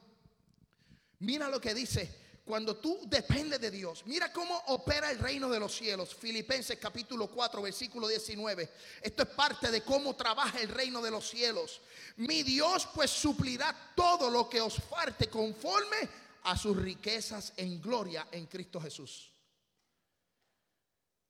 [1.17, 2.20] Mira lo que dice
[2.51, 6.13] cuando tú dependes de Dios, mira cómo opera el reino de los cielos.
[6.13, 8.69] Filipenses capítulo 4, versículo 19.
[9.01, 11.79] Esto es parte de cómo trabaja el reino de los cielos.
[12.17, 15.95] Mi Dios pues suplirá todo lo que os falte conforme
[16.43, 19.31] a sus riquezas en gloria en Cristo Jesús.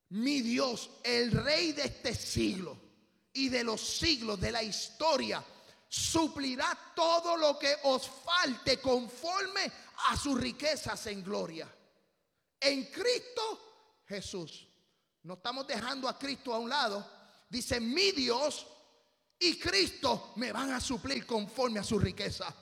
[0.10, 2.75] Mi Dios, el rey de este siglo
[3.31, 5.45] y de los siglos de la historia,
[5.88, 9.71] suplirá todo lo que os falte conforme
[10.09, 11.67] a sus riquezas en gloria.
[12.59, 14.67] En Cristo Jesús.
[15.23, 17.05] No estamos dejando a Cristo a un lado.
[17.49, 18.65] Dice, mi Dios
[19.39, 22.53] y Cristo me van a suplir conforme a su riqueza.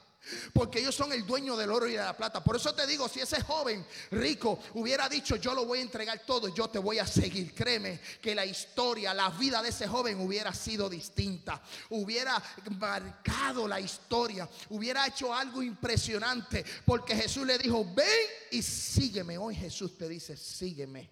[0.54, 2.44] Porque ellos son el dueño del oro y de la plata.
[2.44, 6.22] Por eso te digo, si ese joven rico hubiera dicho, yo lo voy a entregar
[6.26, 7.54] todo, yo te voy a seguir.
[7.54, 11.62] Créeme que la historia, la vida de ese joven hubiera sido distinta.
[11.90, 12.42] Hubiera
[12.78, 14.50] marcado la historia.
[14.70, 16.66] Hubiera hecho algo impresionante.
[16.86, 18.08] Porque Jesús le dijo, ven
[18.52, 19.38] y sígueme.
[19.38, 21.10] Hoy Jesús te dice, sígueme.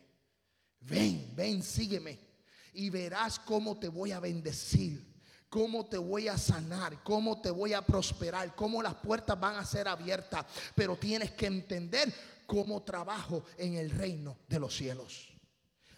[0.82, 2.20] Ven, ven, sígueme.
[2.74, 5.17] Y verás cómo te voy a bendecir
[5.50, 9.66] cómo te voy a sanar, cómo te voy a prosperar, cómo las puertas van a
[9.66, 10.46] ser abiertas.
[10.76, 12.14] Pero tienes que entender
[12.46, 15.38] cómo trabajo en el reino de los cielos.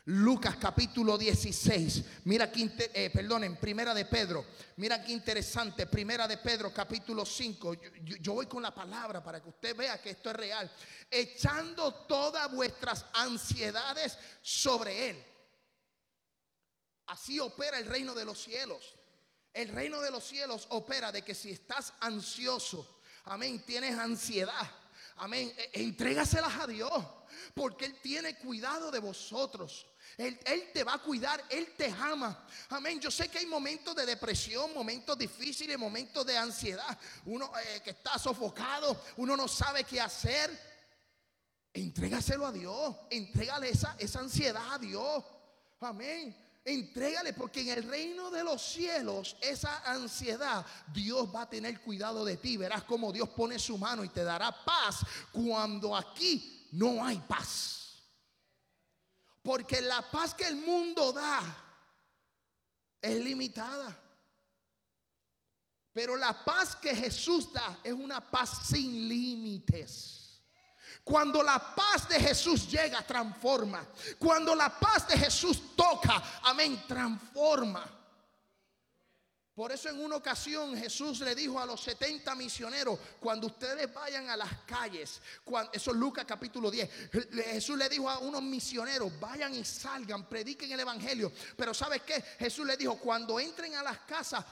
[0.06, 2.04] Lucas capítulo 16.
[2.24, 4.44] Mira aquí, eh, perdón, en Primera de Pedro.
[4.78, 5.86] Mira qué interesante.
[5.86, 7.76] Primera de Pedro capítulo 5.
[8.04, 10.72] yo, voy con la palabra para que usted vea que esto es real.
[11.12, 15.26] Echando todas vuestras ansiedades sobre Él.
[17.06, 18.99] Así opera el reino de los cielos.
[19.54, 24.70] El reino de los cielos opera de que si estás ansioso, amén, tienes ansiedad,
[25.18, 26.92] amén, e, entrégaselas a Dios,
[27.54, 29.88] porque Él tiene cuidado de vosotros.
[30.18, 30.38] Él,
[30.74, 32.46] te va a cuidar, Él te ama.
[32.70, 33.00] Amén.
[33.00, 36.98] Yo sé que hay momentos de depresión, momentos difíciles, momentos de ansiedad.
[37.26, 40.52] Uno eh, que está sofocado, uno no sabe qué hacer.
[41.74, 42.96] Entrégaselo a Dios.
[43.10, 45.24] Entrégale esa ansiedad a Dios.
[45.80, 46.36] Amén.
[46.66, 52.26] Entrégale porque en el reino de los cielos esa ansiedad Dios va a tener cuidado
[52.26, 52.58] de ti.
[52.58, 54.98] Verás cómo Dios pone su mano y te dará paz
[55.32, 58.04] cuando aquí no hay paz.
[59.42, 61.42] Porque la paz que el mundo da
[63.02, 63.98] es limitada.
[65.94, 70.19] Pero la paz que Jesús da es una paz sin límites.
[71.10, 73.84] Cuando la paz de Jesús llega, transforma.
[74.20, 77.84] Cuando la paz de Jesús toca, amén, transforma.
[79.56, 84.30] Por eso en una ocasión Jesús le dijo a los 70 misioneros, cuando ustedes vayan
[84.30, 85.20] a las calles,
[85.74, 90.72] eso es Lucas capítulo 10, Jesús le dijo a unos misioneros, vayan y salgan, prediquen
[90.72, 91.32] el Evangelio.
[91.58, 92.22] Pero ¿sabes qué?
[92.38, 94.46] Jesús le dijo, cuando entren a las casas,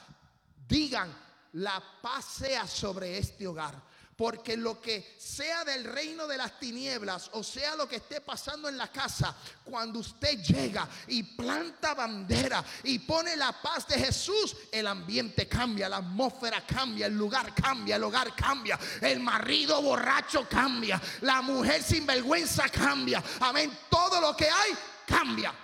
[0.66, 1.16] digan,
[1.52, 3.80] la paz sea sobre este hogar.
[4.18, 8.68] Porque lo que sea del reino de las tinieblas, o sea lo que esté pasando
[8.68, 14.56] en la casa, cuando usted llega y planta bandera y pone la paz de Jesús,
[14.72, 20.48] el ambiente cambia, la atmósfera cambia, el lugar cambia, el hogar cambia, el marido borracho
[20.48, 23.22] cambia, la mujer sin vergüenza cambia.
[23.38, 23.70] Amén.
[23.88, 24.72] Todo lo que hay
[25.06, 25.54] cambia.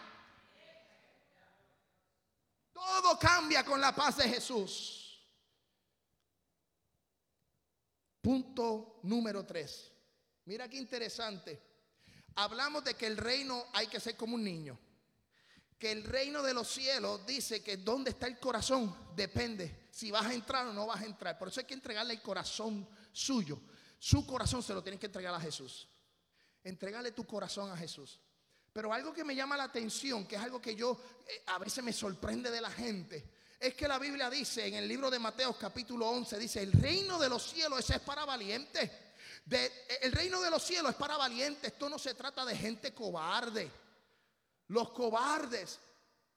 [2.72, 5.03] Todo cambia con la paz de Jesús.
[8.24, 9.92] Punto número tres.
[10.46, 11.60] Mira qué interesante.
[12.36, 14.78] Hablamos de que el reino hay que ser como un niño.
[15.78, 20.24] Que el reino de los cielos dice que donde está el corazón depende si vas
[20.24, 21.38] a entrar o no vas a entrar.
[21.38, 23.60] Por eso hay que entregarle el corazón suyo.
[23.98, 25.86] Su corazón se lo tienes que entregar a Jesús.
[26.62, 28.22] Entregarle tu corazón a Jesús.
[28.72, 31.84] Pero algo que me llama la atención, que es algo que yo eh, a veces
[31.84, 35.56] me sorprende de la gente, es que la Biblia dice en el libro de Mateo
[35.58, 38.90] capítulo 11, dice, el reino de los cielos es para valientes.
[40.02, 41.72] el reino de los cielos es para valientes.
[41.72, 43.70] Esto no se trata de gente cobarde.
[44.68, 45.78] Los cobardes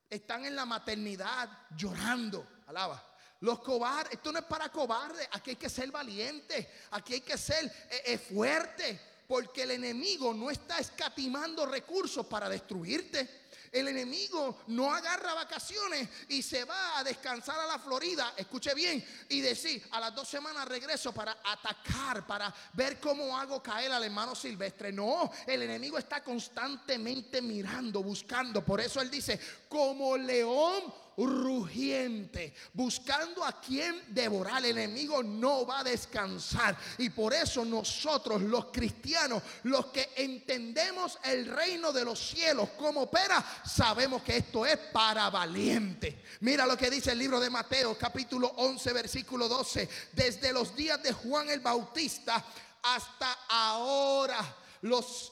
[0.08, 2.46] están en la maternidad llorando.
[2.66, 3.04] Alaba.
[3.40, 5.28] Los cobardes, esto no es para cobardes.
[5.32, 6.70] Aquí hay que ser valiente.
[6.90, 9.00] Aquí hay que ser eh, eh, fuerte.
[9.26, 13.47] Porque el enemigo no está escatimando recursos para destruirte.
[13.72, 19.04] El enemigo no agarra vacaciones y se va a descansar a la Florida, escuche bien,
[19.28, 24.04] y decir, a las dos semanas regreso para atacar, para ver cómo hago caer al
[24.04, 24.92] hermano silvestre.
[24.92, 28.64] No, el enemigo está constantemente mirando, buscando.
[28.64, 34.64] Por eso él dice, como león rugiente, buscando a quien devorar.
[34.64, 36.76] El enemigo no va a descansar.
[36.98, 43.02] Y por eso nosotros, los cristianos, los que entendemos el reino de los cielos, como
[43.02, 46.22] opera, sabemos que esto es para valiente.
[46.40, 49.88] Mira lo que dice el libro de Mateo, capítulo 11, versículo 12.
[50.12, 52.44] Desde los días de Juan el Bautista
[52.82, 54.56] hasta ahora.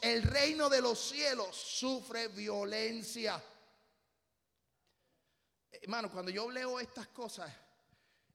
[0.03, 3.40] El reino de los cielos sufre violencia
[5.82, 7.52] Hermano, cuando yo leo estas cosas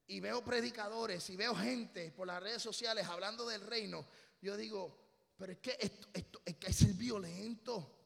[0.06, 4.04] y veo predicadores y veo gente por las redes sociales hablando del reino,
[4.40, 4.98] yo digo,
[5.36, 7.98] pero es que esto, es, violento.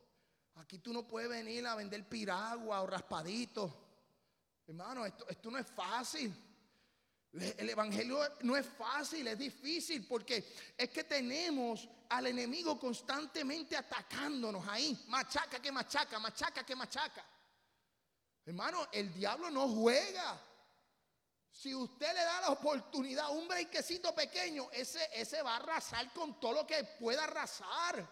[0.57, 3.87] Aquí tú no puedes venir a vender piragua o raspadito.
[4.66, 6.35] Hermano, esto no es fácil.
[7.33, 10.42] El evangelio no es fácil, es difícil porque
[10.77, 15.05] es que tenemos al enemigo constantemente atacándonos ahí.
[15.09, 17.25] Machaca que machaca, machaca que machaca.
[18.47, 20.41] Hermano, el diablo no juega.
[21.51, 26.39] Si usted le da la oportunidad, un brequecito pequeño, ese, ese va a arrasar con
[26.39, 28.07] todo lo que pueda arrasar.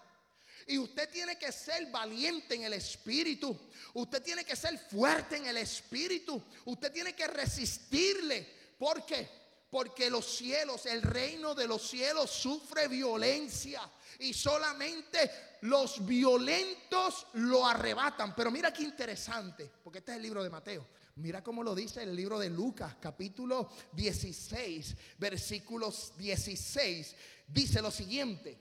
[0.66, 3.56] Y usted tiene que ser valiente en el espíritu.
[3.92, 6.42] Usted tiene que ser fuerte en el espíritu.
[6.64, 8.74] Usted tiene que resistirle.
[8.78, 9.43] ¿Por qué?
[9.74, 13.82] Porque los cielos, el reino de los cielos sufre violencia.
[14.20, 18.36] Y solamente los violentos lo arrebatan.
[18.36, 20.86] Pero mira qué interesante, porque este es el libro de Mateo.
[21.16, 27.16] Mira cómo lo dice el libro de Lucas, capítulo 16, versículos 16.
[27.48, 28.56] Dice lo siguiente.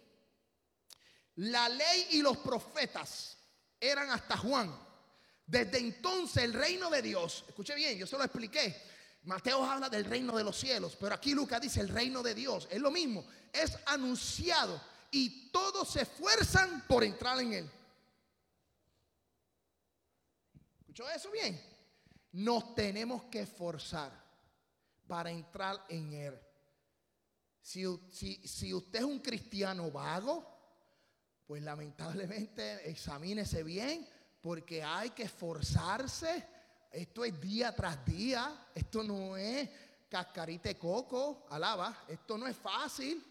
[1.35, 3.37] La ley y los profetas
[3.79, 4.75] eran hasta Juan.
[5.45, 8.93] Desde entonces el reino de Dios, escuche bien, yo se lo expliqué.
[9.23, 12.67] Mateo habla del reino de los cielos, pero aquí Lucas dice el reino de Dios.
[12.69, 14.79] Es lo mismo, es anunciado
[15.11, 17.71] y todos se esfuerzan por entrar en él.
[20.79, 21.59] ¿Escuchó eso bien?
[22.33, 24.11] Nos tenemos que esforzar
[25.07, 26.39] para entrar en él.
[27.61, 30.45] Si, usted es un cristiano vago,
[31.47, 34.07] pues lamentablemente examínese bien
[34.41, 36.45] porque hay que esforzarse.
[36.93, 38.67] Esto es día tras día.
[38.75, 39.67] Esto no es
[40.07, 42.05] cascarita de coco, alaba.
[42.07, 43.21] Esto no es fácil.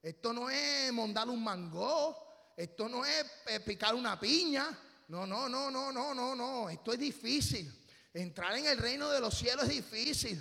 [0.00, 2.52] Esto no es mondar un mango.
[2.56, 4.78] Esto no es eh, picar una piña.
[5.08, 6.70] No, no, no, no, no, no, no.
[6.70, 7.68] Esto es difícil.
[8.12, 10.40] Entrar en el reino de los cielos es difícil.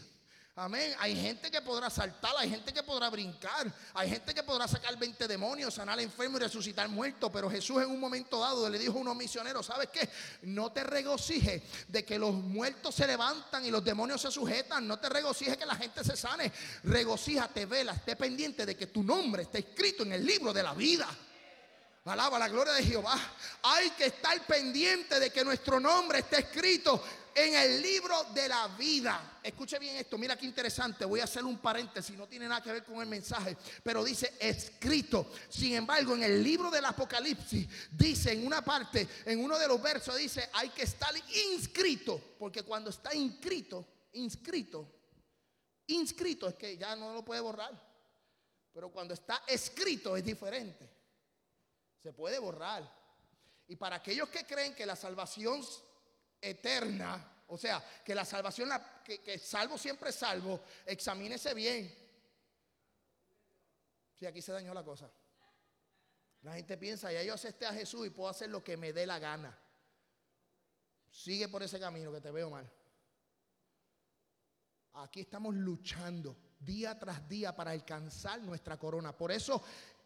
[0.55, 0.93] Amén.
[0.99, 4.95] Hay gente que podrá saltar, hay gente que podrá brincar, hay gente que podrá sacar
[4.95, 7.31] 20 demonios, sanar enfermo y resucitar muerto.
[7.31, 10.07] Pero Jesús en un momento dado le dijo a unos misioneros: ¿Sabes qué?
[10.43, 14.87] No te regocijes de que los muertos se levantan y los demonios se sujetan.
[14.87, 16.51] No te regocijes que la gente se sane.
[16.83, 20.75] Regocíjate, vela, esté pendiente de que tu nombre esté escrito en el libro de la
[20.75, 21.07] vida.
[22.05, 23.17] Alaba la gloria de Jehová.
[23.63, 27.01] Hay que estar pendiente de que nuestro nombre esté escrito
[27.35, 29.39] en el libro de la vida.
[29.43, 31.05] Escuche bien esto, mira qué interesante.
[31.05, 34.33] Voy a hacer un paréntesis, no tiene nada que ver con el mensaje, pero dice
[34.39, 35.31] escrito.
[35.49, 39.81] Sin embargo, en el libro del Apocalipsis dice en una parte, en uno de los
[39.81, 41.13] versos dice, hay que estar
[41.51, 44.87] inscrito, porque cuando está inscrito, inscrito,
[45.87, 47.93] inscrito es que ya no lo puede borrar.
[48.73, 50.89] Pero cuando está escrito es diferente.
[52.01, 53.03] Se puede borrar.
[53.67, 55.63] Y para aquellos que creen que la salvación
[56.43, 57.43] eterna.
[57.47, 58.69] O sea, que la salvación,
[59.03, 61.93] que, salvo siempre salvo, examínese bien.
[64.17, 65.09] Si aquí se dañó la cosa.
[66.41, 69.05] La gente piensa, ya yo acepté a Jesús y puedo hacer lo que me dé
[69.05, 69.57] la gana.
[71.09, 72.69] Sigue por ese camino que te veo mal.
[74.93, 79.15] Aquí estamos luchando día tras día para alcanzar nuestra corona.
[79.15, 79.63] Por eso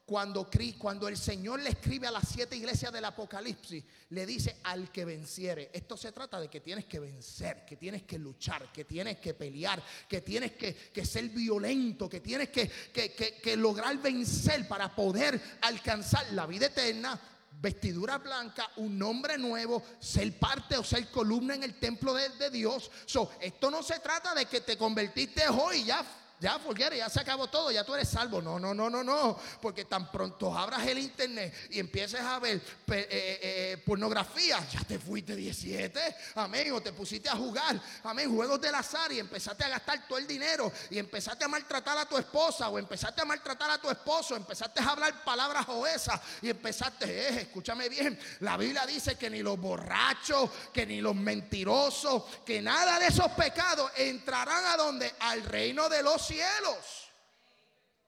[0.07, 4.89] cuando, cuando el Señor le escribe a las siete iglesias del Apocalipsis, le dice al
[4.89, 5.69] que venciere.
[5.73, 9.33] Esto se trata de que tienes que vencer, que tienes que luchar, que tienes que
[9.33, 16.45] pelear, que tienes que, ser violento, que tienes que, lograr vencer para poder alcanzar la
[16.45, 17.19] vida eterna
[17.59, 22.49] vestidura blanca, un nombre nuevo, ser parte o ser columna en el templo de, de
[22.49, 22.89] Dios.
[23.05, 26.05] So, esto no se trata de que te convertiste hoy ya
[26.39, 28.41] ya, forget ya se acabó todo, ya tú eres salvo.
[28.41, 29.39] No, no, no, no, no.
[29.61, 34.81] Porque tan pronto abras el internet y empieces a ver eh, eh, eh, pornografía, ya
[34.81, 35.99] te fuiste 17.
[36.35, 36.71] Amén.
[36.73, 40.27] O te pusiste a jugar, amén, juegos del azar y empezaste a gastar todo el
[40.27, 44.35] dinero y empezaste a maltratar a tu esposa o empezaste a maltratar a tu esposo,
[44.35, 49.59] empezaste a hablar palabras oesas y empezaste, escúchame bien, la Biblia dice que ni los
[49.59, 55.13] borrachos, que ni los mentirosos, que nada de esos pecados entrarán a donde?
[55.19, 57.07] Al reino de los cielos.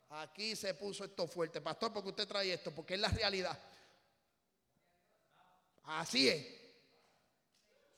[0.09, 3.57] Aquí se puso esto fuerte, pastor, porque usted trae esto, porque es la realidad.
[5.85, 6.45] Así es.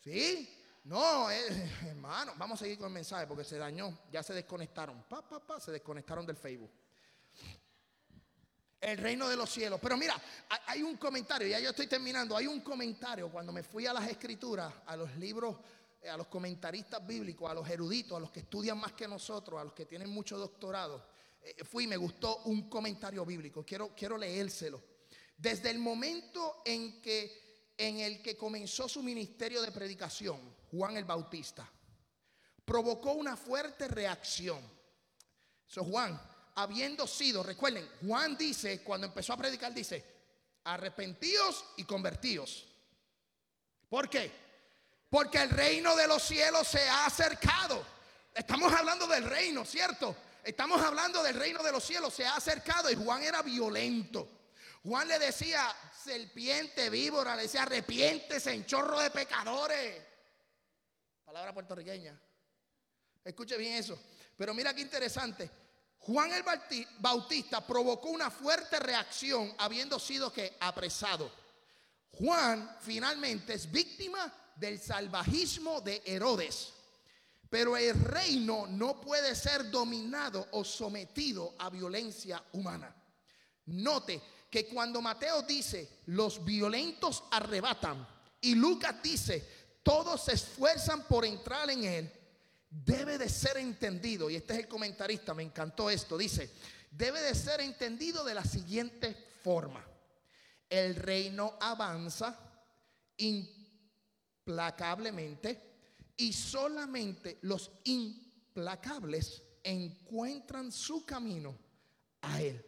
[0.03, 0.57] ¿Sí?
[0.83, 1.29] No,
[1.85, 5.03] hermano, vamos a seguir con el mensaje porque se dañó, ya se desconectaron.
[5.03, 6.71] Pa, pa, pa, se desconectaron del Facebook.
[8.79, 9.79] El reino de los cielos.
[9.81, 10.19] Pero mira,
[10.65, 12.35] hay un comentario, ya yo estoy terminando.
[12.35, 16.27] Hay un comentario cuando me fui a las escrituras, a los libros eh, a los
[16.27, 19.85] comentaristas bíblicos, a los eruditos, a los que estudian más que nosotros, a los que
[19.85, 21.05] tienen mucho doctorado,
[21.41, 23.63] eh, fui y me gustó un comentario bíblico.
[23.65, 24.81] Quiero, quiero leérselo.
[25.37, 30.39] Desde el momento en, que, en el que comenzó su ministerio de predicación,
[30.71, 31.69] Juan el Bautista,
[32.65, 34.61] provocó una fuerte reacción.
[35.67, 36.19] Eso Juan,
[36.55, 40.03] habiendo sido, recuerden, Juan dice, cuando empezó a predicar, dice,
[40.63, 42.67] arrepentíos y convertíos.
[43.89, 44.50] ¿Por qué?
[45.11, 47.85] Porque el reino de los cielos se ha acercado.
[48.33, 50.15] Estamos hablando del reino, ¿cierto?
[50.41, 54.25] Estamos hablando del reino de los cielos, se ha acercado y Juan era violento.
[54.81, 55.67] Juan le decía,
[56.01, 60.01] serpiente, víbora, le decía, arrepiéntese en chorro de pecadores.
[61.25, 62.17] Palabra puertorriqueña.
[63.25, 64.01] Escuche bien eso.
[64.37, 65.51] Pero mira qué interesante.
[65.99, 66.45] Juan el
[66.99, 71.29] Bautista provocó una fuerte reacción habiendo sido que apresado.
[72.13, 76.73] Juan finalmente es víctima del salvajismo de Herodes.
[77.49, 82.95] Pero el reino no puede ser dominado o sometido a violencia humana.
[83.65, 88.07] Note que cuando Mateo dice, los violentos arrebatan,
[88.41, 89.47] y Lucas dice,
[89.83, 92.11] todos se esfuerzan por entrar en él,
[92.69, 96.51] debe de ser entendido, y este es el comentarista, me encantó esto, dice,
[96.89, 99.85] debe de ser entendido de la siguiente forma.
[100.69, 102.37] El reino avanza,
[104.51, 105.61] implacablemente
[106.17, 111.57] y solamente los implacables encuentran su camino
[112.21, 112.63] a Él.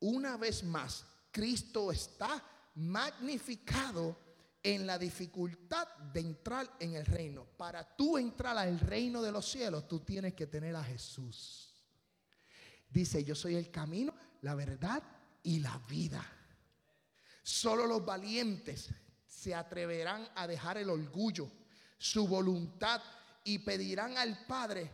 [0.00, 2.44] Una vez más, Cristo está
[2.74, 4.18] magnificado
[4.62, 7.44] en la dificultad de entrar en el reino.
[7.56, 11.72] Para tú entrar al reino de los cielos, tú tienes que tener a Jesús.
[12.90, 15.02] Dice, yo soy el camino, la verdad
[15.42, 16.24] y la vida.
[17.42, 18.90] Solo los valientes
[19.32, 21.50] se atreverán a dejar el orgullo,
[21.96, 23.02] su voluntad
[23.44, 24.90] y pedirán al Padre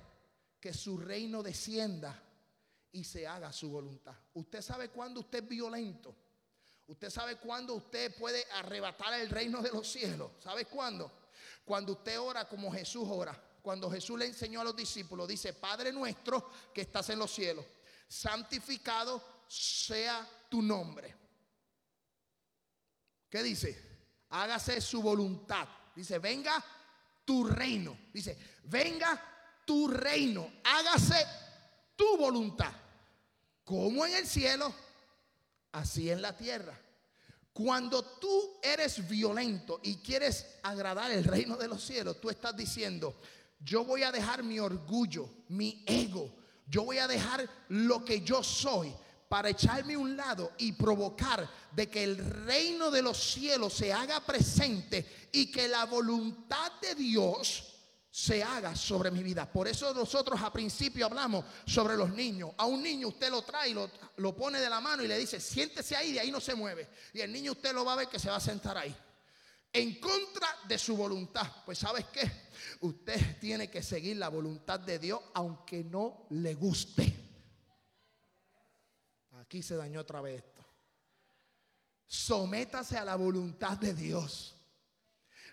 [0.61, 2.23] que su reino descienda
[2.93, 4.15] y se haga su voluntad.
[4.35, 6.15] Usted sabe cuándo usted es violento.
[6.87, 10.31] Usted sabe cuándo usted puede arrebatar el reino de los cielos.
[10.39, 11.11] ¿Sabe cuándo?
[11.65, 13.45] Cuando usted ora como Jesús ora.
[13.61, 17.67] cuando Jesús le enseñó a los discípulos, dice, Padre nuestro que estás en los cielos,
[18.07, 21.15] santificado sea tu nombre.
[23.29, 23.89] ¿Qué dice?
[24.31, 25.67] Hágase su voluntad.
[25.95, 26.63] Dice, venga
[27.25, 27.97] tu reino.
[28.13, 29.21] Dice, venga
[29.65, 30.51] tu reino.
[30.65, 31.27] Hágase
[31.97, 32.73] tu voluntad.
[33.65, 34.73] Como en el cielo,
[35.73, 36.79] así en la tierra.
[37.53, 43.21] Cuando tú eres violento y quieres agradar el reino de los cielos, tú estás diciendo,
[43.59, 46.33] yo voy a dejar mi orgullo, mi ego,
[46.67, 48.95] yo voy a dejar lo que yo soy
[49.29, 52.17] para echarme a un lado y provocar de que el
[52.47, 57.75] reino de los cielos se haga presente y que la voluntad de Dios
[58.11, 59.51] se haga sobre mi vida.
[59.51, 62.51] Por eso nosotros a principio hablamos sobre los niños.
[62.57, 65.39] A un niño usted lo trae, lo, lo pone de la mano y le dice,
[65.39, 66.89] siéntese ahí, de ahí no se mueve.
[67.13, 68.95] Y el niño usted lo va a ver que se va a sentar ahí.
[69.71, 71.47] En contra de su voluntad.
[71.67, 72.29] Pues sabes qué?
[72.81, 77.28] Usted tiene que seguir la voluntad de Dios aunque no le guste.
[79.49, 80.63] Aquí se dañó otra vez esto.
[82.07, 84.55] Sométase a la voluntad de Dios.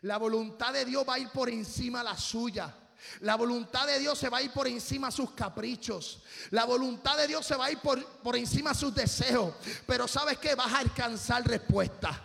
[0.02, 2.76] La voluntad de Dios va a ir por encima la suya.
[3.22, 6.22] La voluntad de Dios se va a ir por encima sus caprichos.
[6.50, 9.54] La voluntad de Dios se va a ir por, por encima sus deseos.
[9.88, 12.22] Pero sabes que vas a alcanzar respuesta.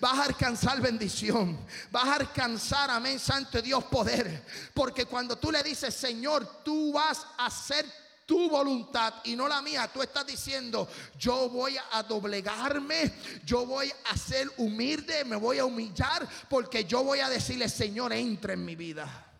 [0.00, 1.58] Vas a alcanzar bendición.
[1.90, 4.44] Vas a alcanzar, amén, Santo Dios, poder.
[4.74, 9.62] Porque cuando tú le dices, Señor, tú vas a hacer tu voluntad y no la
[9.62, 9.90] mía.
[9.92, 13.12] Tú estás diciendo, yo voy a doblegarme,
[13.44, 18.12] yo voy a ser humilde, me voy a humillar porque yo voy a decirle, Señor,
[18.12, 19.30] entra en mi vida.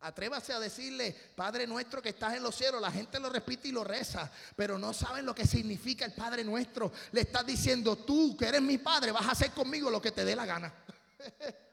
[0.00, 2.80] Atrévase a decirle, Padre nuestro que estás en los cielos.
[2.80, 6.42] La gente lo repite y lo reza, pero no saben lo que significa el Padre
[6.42, 6.92] nuestro.
[7.12, 10.24] Le estás diciendo, tú que eres mi Padre, vas a hacer conmigo lo que te
[10.24, 10.74] dé la gana.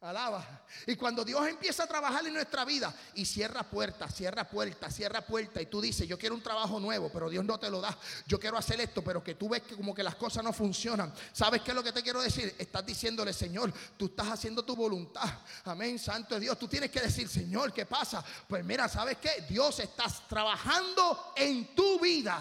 [0.00, 0.64] Alaba.
[0.86, 5.22] Y cuando Dios empieza a trabajar en nuestra vida y cierra puerta, cierra puerta, cierra
[5.22, 7.98] puerta y tú dices, yo quiero un trabajo nuevo, pero Dios no te lo da.
[8.24, 11.12] Yo quiero hacer esto, pero que tú ves que como que las cosas no funcionan.
[11.32, 12.54] ¿Sabes qué es lo que te quiero decir?
[12.58, 15.28] Estás diciéndole, Señor, tú estás haciendo tu voluntad.
[15.64, 16.56] Amén, santo Dios.
[16.56, 18.24] Tú tienes que decir, Señor, ¿qué pasa?
[18.46, 19.46] Pues mira, ¿sabes qué?
[19.48, 22.40] Dios está trabajando en tu vida.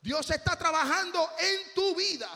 [0.00, 2.30] Dios está trabajando en tu vida.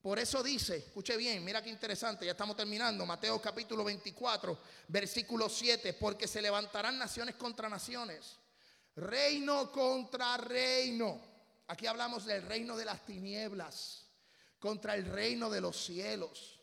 [0.00, 5.46] Por eso dice, escuche bien, mira qué interesante, ya estamos terminando, Mateo capítulo 24, versículo
[5.46, 8.38] 7, porque se levantarán naciones contra naciones,
[8.96, 11.20] reino contra reino.
[11.66, 14.06] Aquí hablamos del reino de las tinieblas,
[14.58, 16.58] contra el reino de los cielos.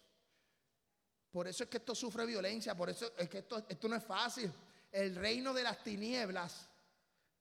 [1.30, 4.04] Por eso es que esto sufre violencia, por eso es que esto, esto no es
[4.04, 4.52] fácil.
[4.92, 6.68] El reino de las tinieblas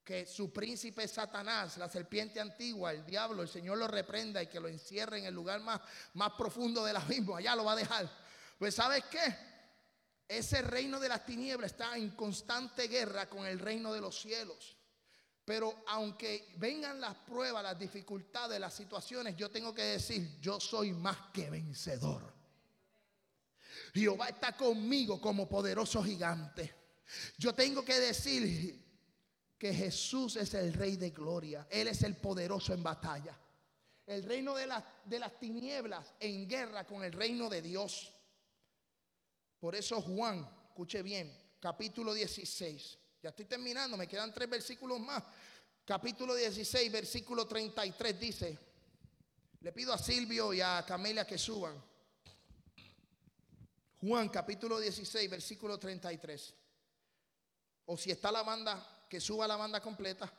[0.06, 4.60] que su príncipe Satanás, la serpiente antigua, el diablo, el Señor lo reprenda y que
[4.60, 5.80] lo encierre en el lugar más,
[6.14, 8.08] más profundo del abismo, allá lo va a dejar.
[8.56, 9.36] Pues ¿sabes qué?
[10.28, 14.76] Ese reino de las tinieblas está en constante guerra con el reino de los cielos.
[15.44, 20.92] Pero aunque vengan las pruebas, las dificultades, las situaciones, yo tengo que decir, yo soy
[20.92, 22.32] más que vencedor.
[23.92, 26.74] Jehová está conmigo como poderoso gigante.
[27.38, 28.85] Yo tengo que decir,
[29.58, 31.66] que Jesús es el Rey de gloria.
[31.70, 33.36] Él es el poderoso en batalla.
[34.06, 34.68] El reino de,
[35.04, 38.12] de las tinieblas en guerra con el reino de Dios.
[39.58, 42.98] Por eso Juan, escuche bien, capítulo 16.
[43.22, 45.24] Ya estoy terminando, me quedan tres versículos más.
[45.84, 48.58] Capítulo 16, versículo 33 dice,
[49.60, 51.82] le pido a Silvio y a Camelia que suban.
[54.00, 56.54] Juan capítulo 16, versículo 33.
[57.86, 60.32] O si está la banda, que suba la banda completa.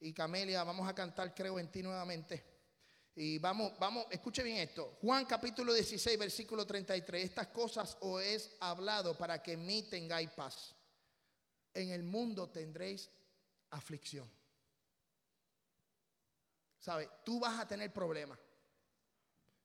[0.00, 2.50] Y Camelia, vamos a cantar Creo en ti nuevamente.
[3.14, 4.96] Y vamos, vamos, escuche bien esto.
[5.02, 7.24] Juan capítulo 16, versículo 33.
[7.24, 10.74] Estas cosas os es hablado para que en mí tengáis paz.
[11.74, 13.10] En el mundo tendréis
[13.70, 14.30] aflicción.
[16.78, 17.10] ¿Sabe?
[17.24, 18.38] Tú vas a tener problemas.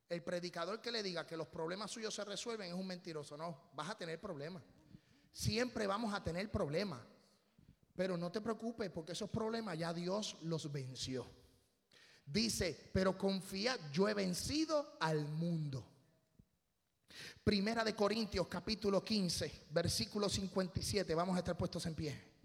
[0.09, 3.37] El predicador que le diga que los problemas suyos se resuelven es un mentiroso.
[3.37, 4.63] No, vas a tener problemas.
[5.31, 6.99] Siempre vamos a tener problemas.
[7.95, 11.25] Pero no te preocupes porque esos problemas ya Dios los venció.
[12.25, 15.85] Dice, pero confía, yo he vencido al mundo.
[17.43, 21.15] Primera de Corintios capítulo 15, versículo 57.
[21.15, 22.35] Vamos a estar puestos en pie.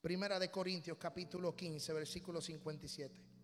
[0.00, 3.37] Primera de Corintios capítulo 15, versículo 57.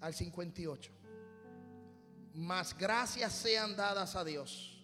[0.00, 1.00] Al 58
[2.34, 4.82] mas gracias sean dadas a Dios,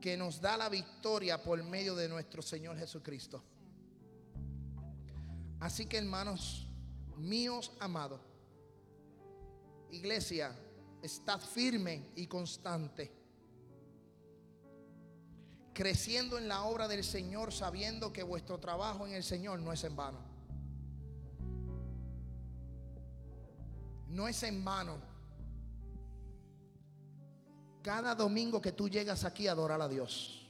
[0.00, 3.42] que nos da la victoria por medio de nuestro Señor Jesucristo.
[5.60, 6.68] Así que hermanos
[7.16, 8.20] míos amados,
[9.90, 10.56] iglesia,
[11.02, 13.12] estad firme y constante,
[15.74, 19.82] creciendo en la obra del Señor, sabiendo que vuestro trabajo en el Señor no es
[19.82, 20.27] en vano.
[24.18, 24.98] No es en vano.
[27.84, 30.44] Cada domingo que tú llegas aquí a adorar a Dios.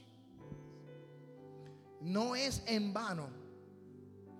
[2.01, 3.29] No es en vano.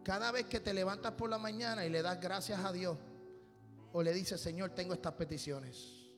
[0.04, 2.98] Cada vez que te levantas por la mañana y le das gracias a Dios
[3.94, 6.10] o le dices, Señor, tengo estas peticiones.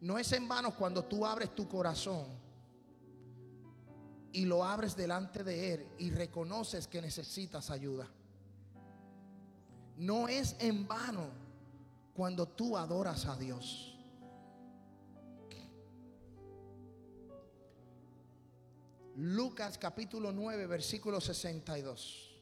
[0.00, 2.26] No es en vano cuando tú abres tu corazón
[4.32, 8.08] y lo abres delante de Él y reconoces que necesitas ayuda.
[9.96, 11.43] No es en vano
[12.14, 13.90] cuando tú adoras a Dios.
[19.16, 22.34] Lucas capítulo 9, versículo 62.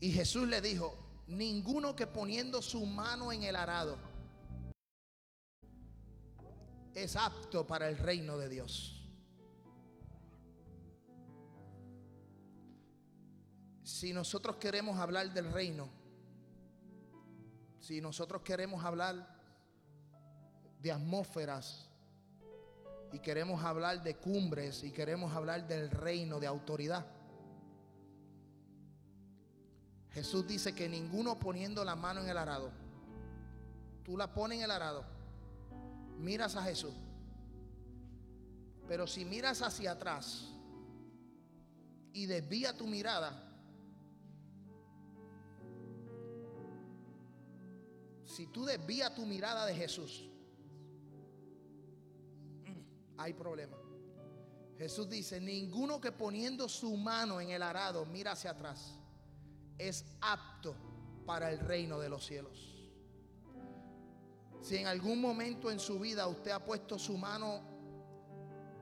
[0.00, 0.96] Y Jesús le dijo,
[1.26, 3.98] ninguno que poniendo su mano en el arado
[6.94, 8.95] es apto para el reino de Dios.
[13.96, 15.88] Si nosotros queremos hablar del reino,
[17.80, 19.26] si nosotros queremos hablar
[20.82, 21.88] de atmósferas
[23.10, 27.06] y queremos hablar de cumbres y queremos hablar del reino de autoridad,
[30.10, 32.72] Jesús dice que ninguno poniendo la mano en el arado,
[34.04, 35.06] tú la pones en el arado,
[36.18, 36.92] miras a Jesús,
[38.86, 40.50] pero si miras hacia atrás
[42.12, 43.45] y desvía tu mirada,
[48.26, 50.28] si tú desvías tu mirada de Jesús,
[53.16, 53.76] hay problema.
[54.76, 58.98] Jesús dice, ninguno que poniendo su mano en el arado mira hacia atrás,
[59.78, 60.74] es apto
[61.24, 62.74] para el reino de los cielos.
[64.60, 67.60] Si en algún momento en su vida usted ha puesto su mano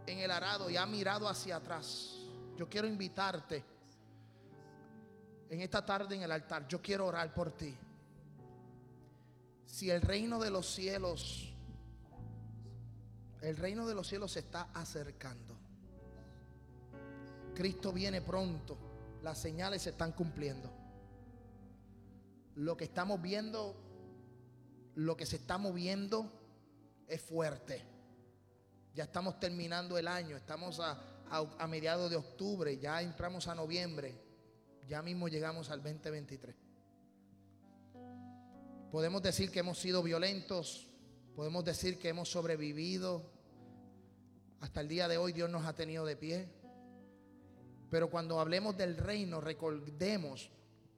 [0.07, 2.17] en el arado y ha mirado hacia atrás,
[2.57, 3.63] yo quiero invitarte
[5.51, 7.77] en esta tarde en el altar, yo quiero orar por ti
[9.67, 11.55] si el reino de los cielos,
[13.41, 15.57] el reino de los cielos se está acercando.
[17.55, 18.77] Cristo viene pronto,
[19.23, 20.71] las señales se están cumpliendo.
[22.57, 23.75] Lo que estamos viendo,
[24.95, 26.31] lo que se está moviendo
[27.09, 27.85] es fuerte.
[28.95, 34.15] Ya estamos terminando el año, estamos a, mediados de octubre, ya entramos a noviembre,
[34.87, 36.64] ya mismo llegamos al 2023.
[38.95, 40.87] Podemos decir que hemos sido violentos,
[41.35, 43.29] podemos decir que hemos sobrevivido.
[44.61, 46.49] Hasta el día de hoy Dios nos ha tenido de pie.
[47.91, 50.49] Pero cuando hablemos del reino, recordemos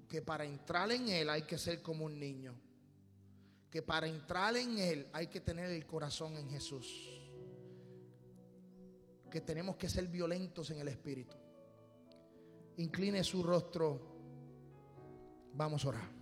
[0.07, 2.55] que para entrar en Él hay que ser como un niño.
[3.71, 7.19] Que para entrar en Él hay que tener el corazón en Jesús.
[9.31, 11.35] Que tenemos que ser violentos en el Espíritu.
[12.77, 14.19] Incline su rostro.
[15.55, 16.16] Vamos a orar.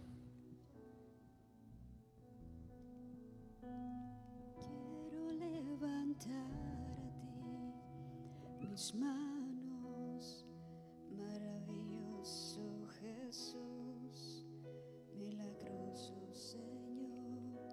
[8.93, 10.45] Manos,
[11.17, 12.61] maravilloso
[13.01, 14.45] Jesús,
[15.17, 17.69] milagroso Señor.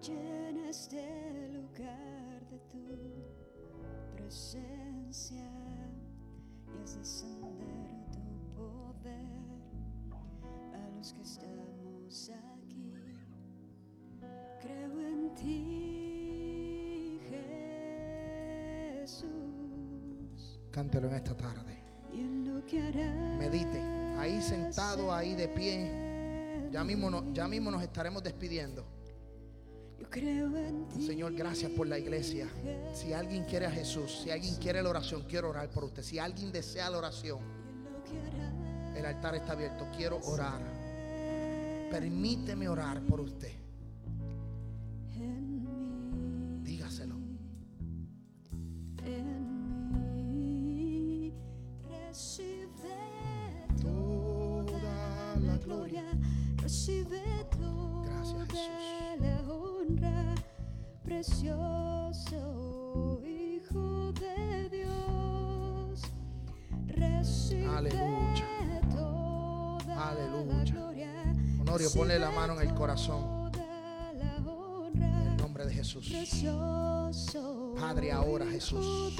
[0.00, 5.44] Llena este lugar de tu presencia
[6.66, 9.60] y haz descender tu poder
[10.72, 12.90] a los que estamos aquí.
[14.62, 16.05] Creo en ti.
[20.76, 21.74] Cántelo en esta tarde.
[23.38, 23.80] Medite.
[24.18, 26.68] Ahí sentado, ahí de pie.
[26.70, 28.84] Ya mismo, ya mismo nos estaremos despidiendo.
[31.00, 32.46] Señor, gracias por la iglesia.
[32.92, 36.02] Si alguien quiere a Jesús, si alguien quiere la oración, quiero orar por usted.
[36.02, 37.38] Si alguien desea la oración,
[38.94, 39.86] el altar está abierto.
[39.96, 40.60] Quiero orar.
[41.90, 43.65] Permíteme orar por usted.
[61.26, 66.02] Precioso Hijo de Dios.
[66.86, 68.46] Recibe Aleluya.
[69.98, 71.34] Aleluya.
[71.60, 73.50] Honorio, ponle la mano en el corazón.
[74.94, 76.08] En el nombre de Jesús.
[76.08, 79.18] precioso Padre, ahora, Jesús.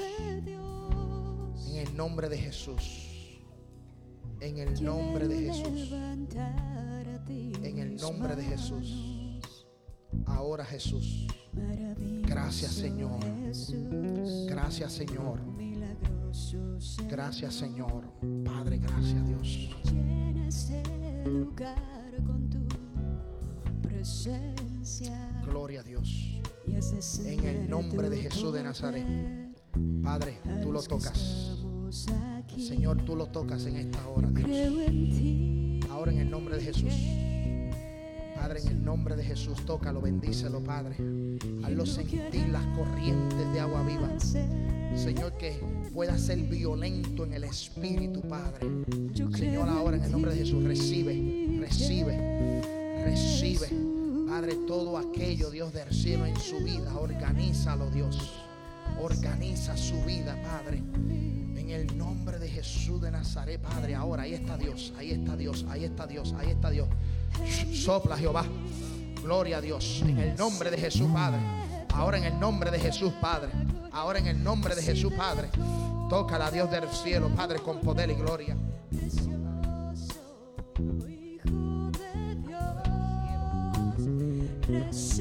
[1.69, 3.41] En el nombre de Jesús.
[4.41, 5.93] En el nombre de Jesús.
[7.63, 9.26] En el nombre de Jesús.
[10.25, 11.27] Ahora Jesús.
[12.27, 13.21] Gracias, Señor.
[14.47, 15.41] Gracias Señor.
[17.09, 18.05] Gracias Señor.
[18.45, 19.71] Padre, gracias Dios.
[19.85, 20.49] Llena
[21.27, 22.59] lugar con tu
[23.83, 25.43] presencia.
[25.45, 26.41] Gloria a Dios.
[27.25, 29.07] En el nombre de Jesús de Nazaret.
[30.03, 31.57] Padre, tú lo tocas.
[32.57, 34.51] Señor, tú lo tocas en esta hora, Dios.
[35.91, 36.93] Ahora en el nombre de Jesús.
[38.37, 40.97] Padre, en el nombre de Jesús, tócalo, bendícelo, Padre.
[41.65, 44.09] Hazlo sentir las corrientes de agua viva.
[44.97, 45.61] Señor, que
[45.93, 48.69] pueda ser violento en el espíritu, Padre.
[49.37, 52.63] Señor, ahora en el nombre de Jesús, recibe, recibe,
[53.05, 53.69] recibe,
[54.29, 56.95] Padre, todo aquello, Dios del cielo, en su vida.
[56.97, 58.17] Organízalo, Dios.
[59.01, 60.83] Organiza su vida, Padre.
[61.57, 63.95] En el nombre de Jesús de Nazaret, Padre.
[63.95, 66.89] Ahora, ahí está Dios, ahí está Dios, ahí está Dios, ahí está Dios.
[67.73, 68.45] Sopla, Jehová.
[69.23, 70.03] Gloria a Dios.
[70.03, 71.41] En el nombre de Jesús, Padre.
[71.95, 73.51] Ahora en el nombre de Jesús, Padre.
[73.93, 75.49] Ahora en el nombre de Jesús, Padre.
[76.09, 78.57] Tócala, Dios del cielo, Padre, con poder y gloria.
[78.91, 79.11] De
[84.69, 85.21] Dios,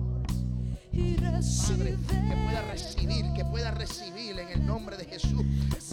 [0.91, 5.43] Padre, que pueda recibir, que pueda recibir en el nombre de Jesús.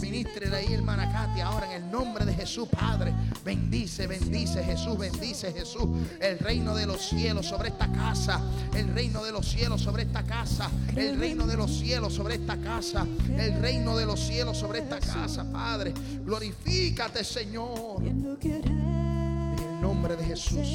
[0.01, 3.15] Ministre ahí, hermana Katia, ahora en el nombre de Jesús, Padre.
[3.45, 5.85] Bendice, bendice Jesús, bendice Jesús.
[6.21, 8.41] El reino de los cielos sobre esta casa.
[8.75, 10.71] El reino de los cielos sobre esta casa.
[10.97, 13.07] El reino de los cielos sobre esta casa.
[13.37, 15.95] El reino de los cielos sobre esta casa, Padre.
[16.25, 18.03] Glorifícate, Señor.
[18.03, 20.69] En el nombre de Jesús.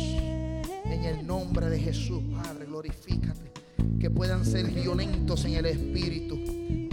[0.86, 3.53] En el nombre de Jesús, Padre, glorifícate.
[4.00, 6.40] Que puedan ser violentos en el espíritu.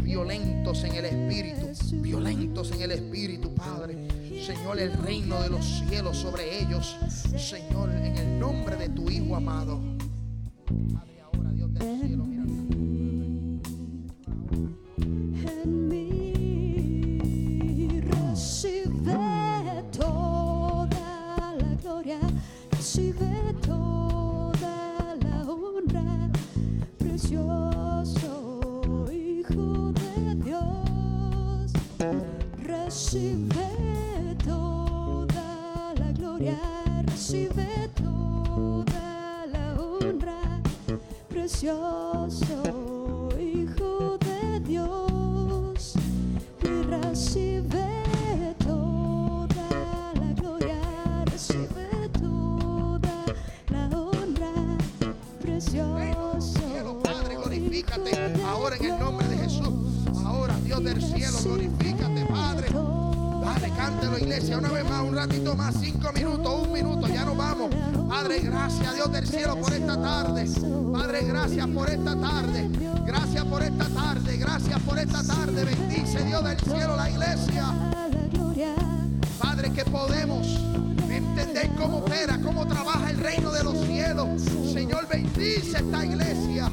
[0.03, 2.01] Violentos en el espíritu.
[2.01, 4.09] Violentos en el espíritu, Padre.
[4.45, 6.97] Señor, el reino de los cielos sobre ellos.
[7.37, 9.81] Señor, en el nombre de tu Hijo amado.
[32.91, 36.59] Recibe toda la gloria
[37.07, 40.61] recibe toda la honra
[41.29, 42.00] precioso
[63.91, 67.75] cántelo, iglesia, una vez más, un ratito más, cinco minutos, un minuto, ya nos vamos.
[68.09, 70.47] Padre, gracias, Dios del cielo, por esta tarde.
[70.93, 72.69] Padre, gracias por esta tarde.
[73.05, 75.65] Gracias por esta tarde, gracias por esta tarde.
[75.65, 77.65] Bendice, Dios del cielo, la iglesia.
[79.41, 80.47] Padre, que podemos
[81.09, 84.41] entender cómo opera, cómo trabaja el reino de los cielos.
[84.73, 86.71] Señor, bendice esta iglesia.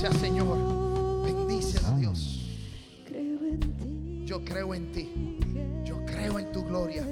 [0.00, 1.24] Gracias, Señor.
[1.24, 2.46] Bendícela, Dios.
[4.24, 5.10] Yo creo en ti.
[5.84, 7.04] Yo creo en tu gloria.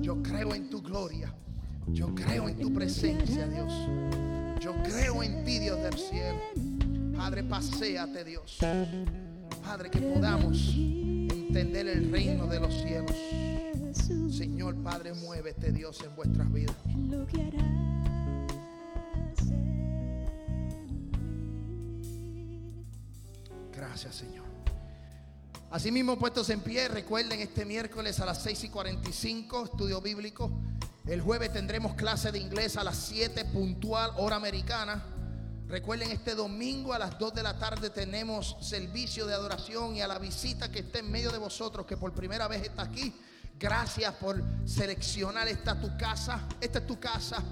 [0.00, 1.34] Yo creo en tu gloria.
[1.88, 3.70] Yo creo en tu presencia, Dios.
[4.58, 6.38] Yo creo en ti, Dios del cielo.
[7.14, 8.56] Padre, paséate, Dios.
[9.62, 13.16] Padre, que podamos entender el reino de los cielos.
[14.34, 16.76] Señor, Padre, muévete, Dios, en vuestras vidas.
[23.80, 24.44] Gracias, Señor.
[25.70, 30.50] Asimismo, puestos en pie, recuerden este miércoles a las 6 y 45, estudio bíblico.
[31.06, 35.02] El jueves tendremos clase de inglés a las 7 puntual, hora americana.
[35.66, 40.08] Recuerden, este domingo a las 2 de la tarde tenemos servicio de adoración y a
[40.08, 43.14] la visita que esté en medio de vosotros, que por primera vez está aquí.
[43.58, 46.46] Gracias por seleccionar esta tu casa.
[46.60, 47.42] Esta es tu casa.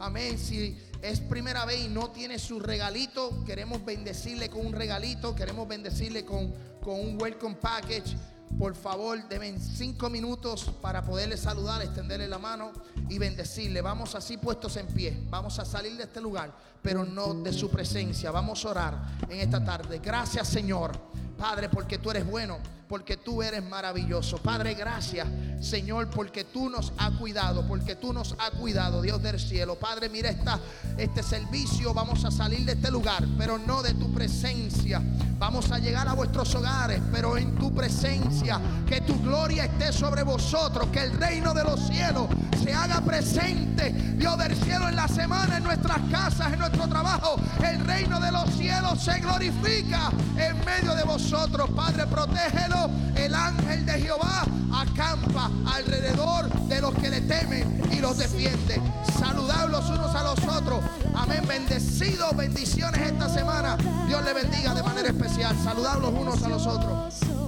[0.00, 0.38] Amén.
[0.38, 5.34] Si es primera vez y no tiene su regalito, queremos bendecirle con un regalito.
[5.34, 8.16] Queremos bendecirle con, con un welcome package.
[8.58, 12.72] Por favor, deben cinco minutos para poderle saludar, extenderle la mano
[13.08, 13.82] y bendecirle.
[13.82, 15.18] Vamos así puestos en pie.
[15.30, 18.30] Vamos a salir de este lugar, pero no de su presencia.
[18.30, 19.98] Vamos a orar en esta tarde.
[19.98, 20.92] Gracias, Señor.
[21.36, 22.58] Padre, porque tú eres bueno
[22.88, 24.38] porque tú eres maravilloso.
[24.38, 25.28] Padre, gracias,
[25.60, 29.74] Señor, porque tú nos has cuidado, porque tú nos has cuidado, Dios del cielo.
[29.76, 30.58] Padre, mira esta,
[30.96, 35.02] este servicio, vamos a salir de este lugar, pero no de tu presencia.
[35.38, 40.22] Vamos a llegar a vuestros hogares, pero en tu presencia, que tu gloria esté sobre
[40.22, 42.26] vosotros, que el reino de los cielos
[42.60, 47.36] se haga presente, Dios del cielo, en la semana, en nuestras casas, en nuestro trabajo.
[47.62, 51.70] El reino de los cielos se glorifica en medio de vosotros.
[51.70, 52.77] Padre, protégelo
[53.16, 58.80] el ángel de Jehová acampa alrededor de los que le temen y los defiende.
[59.18, 60.84] Saludad los unos a los otros.
[61.14, 61.42] Amén.
[61.48, 63.76] Bendecidos, bendiciones esta semana.
[64.06, 65.56] Dios le bendiga de manera especial.
[65.62, 67.47] Saludad los unos a los otros.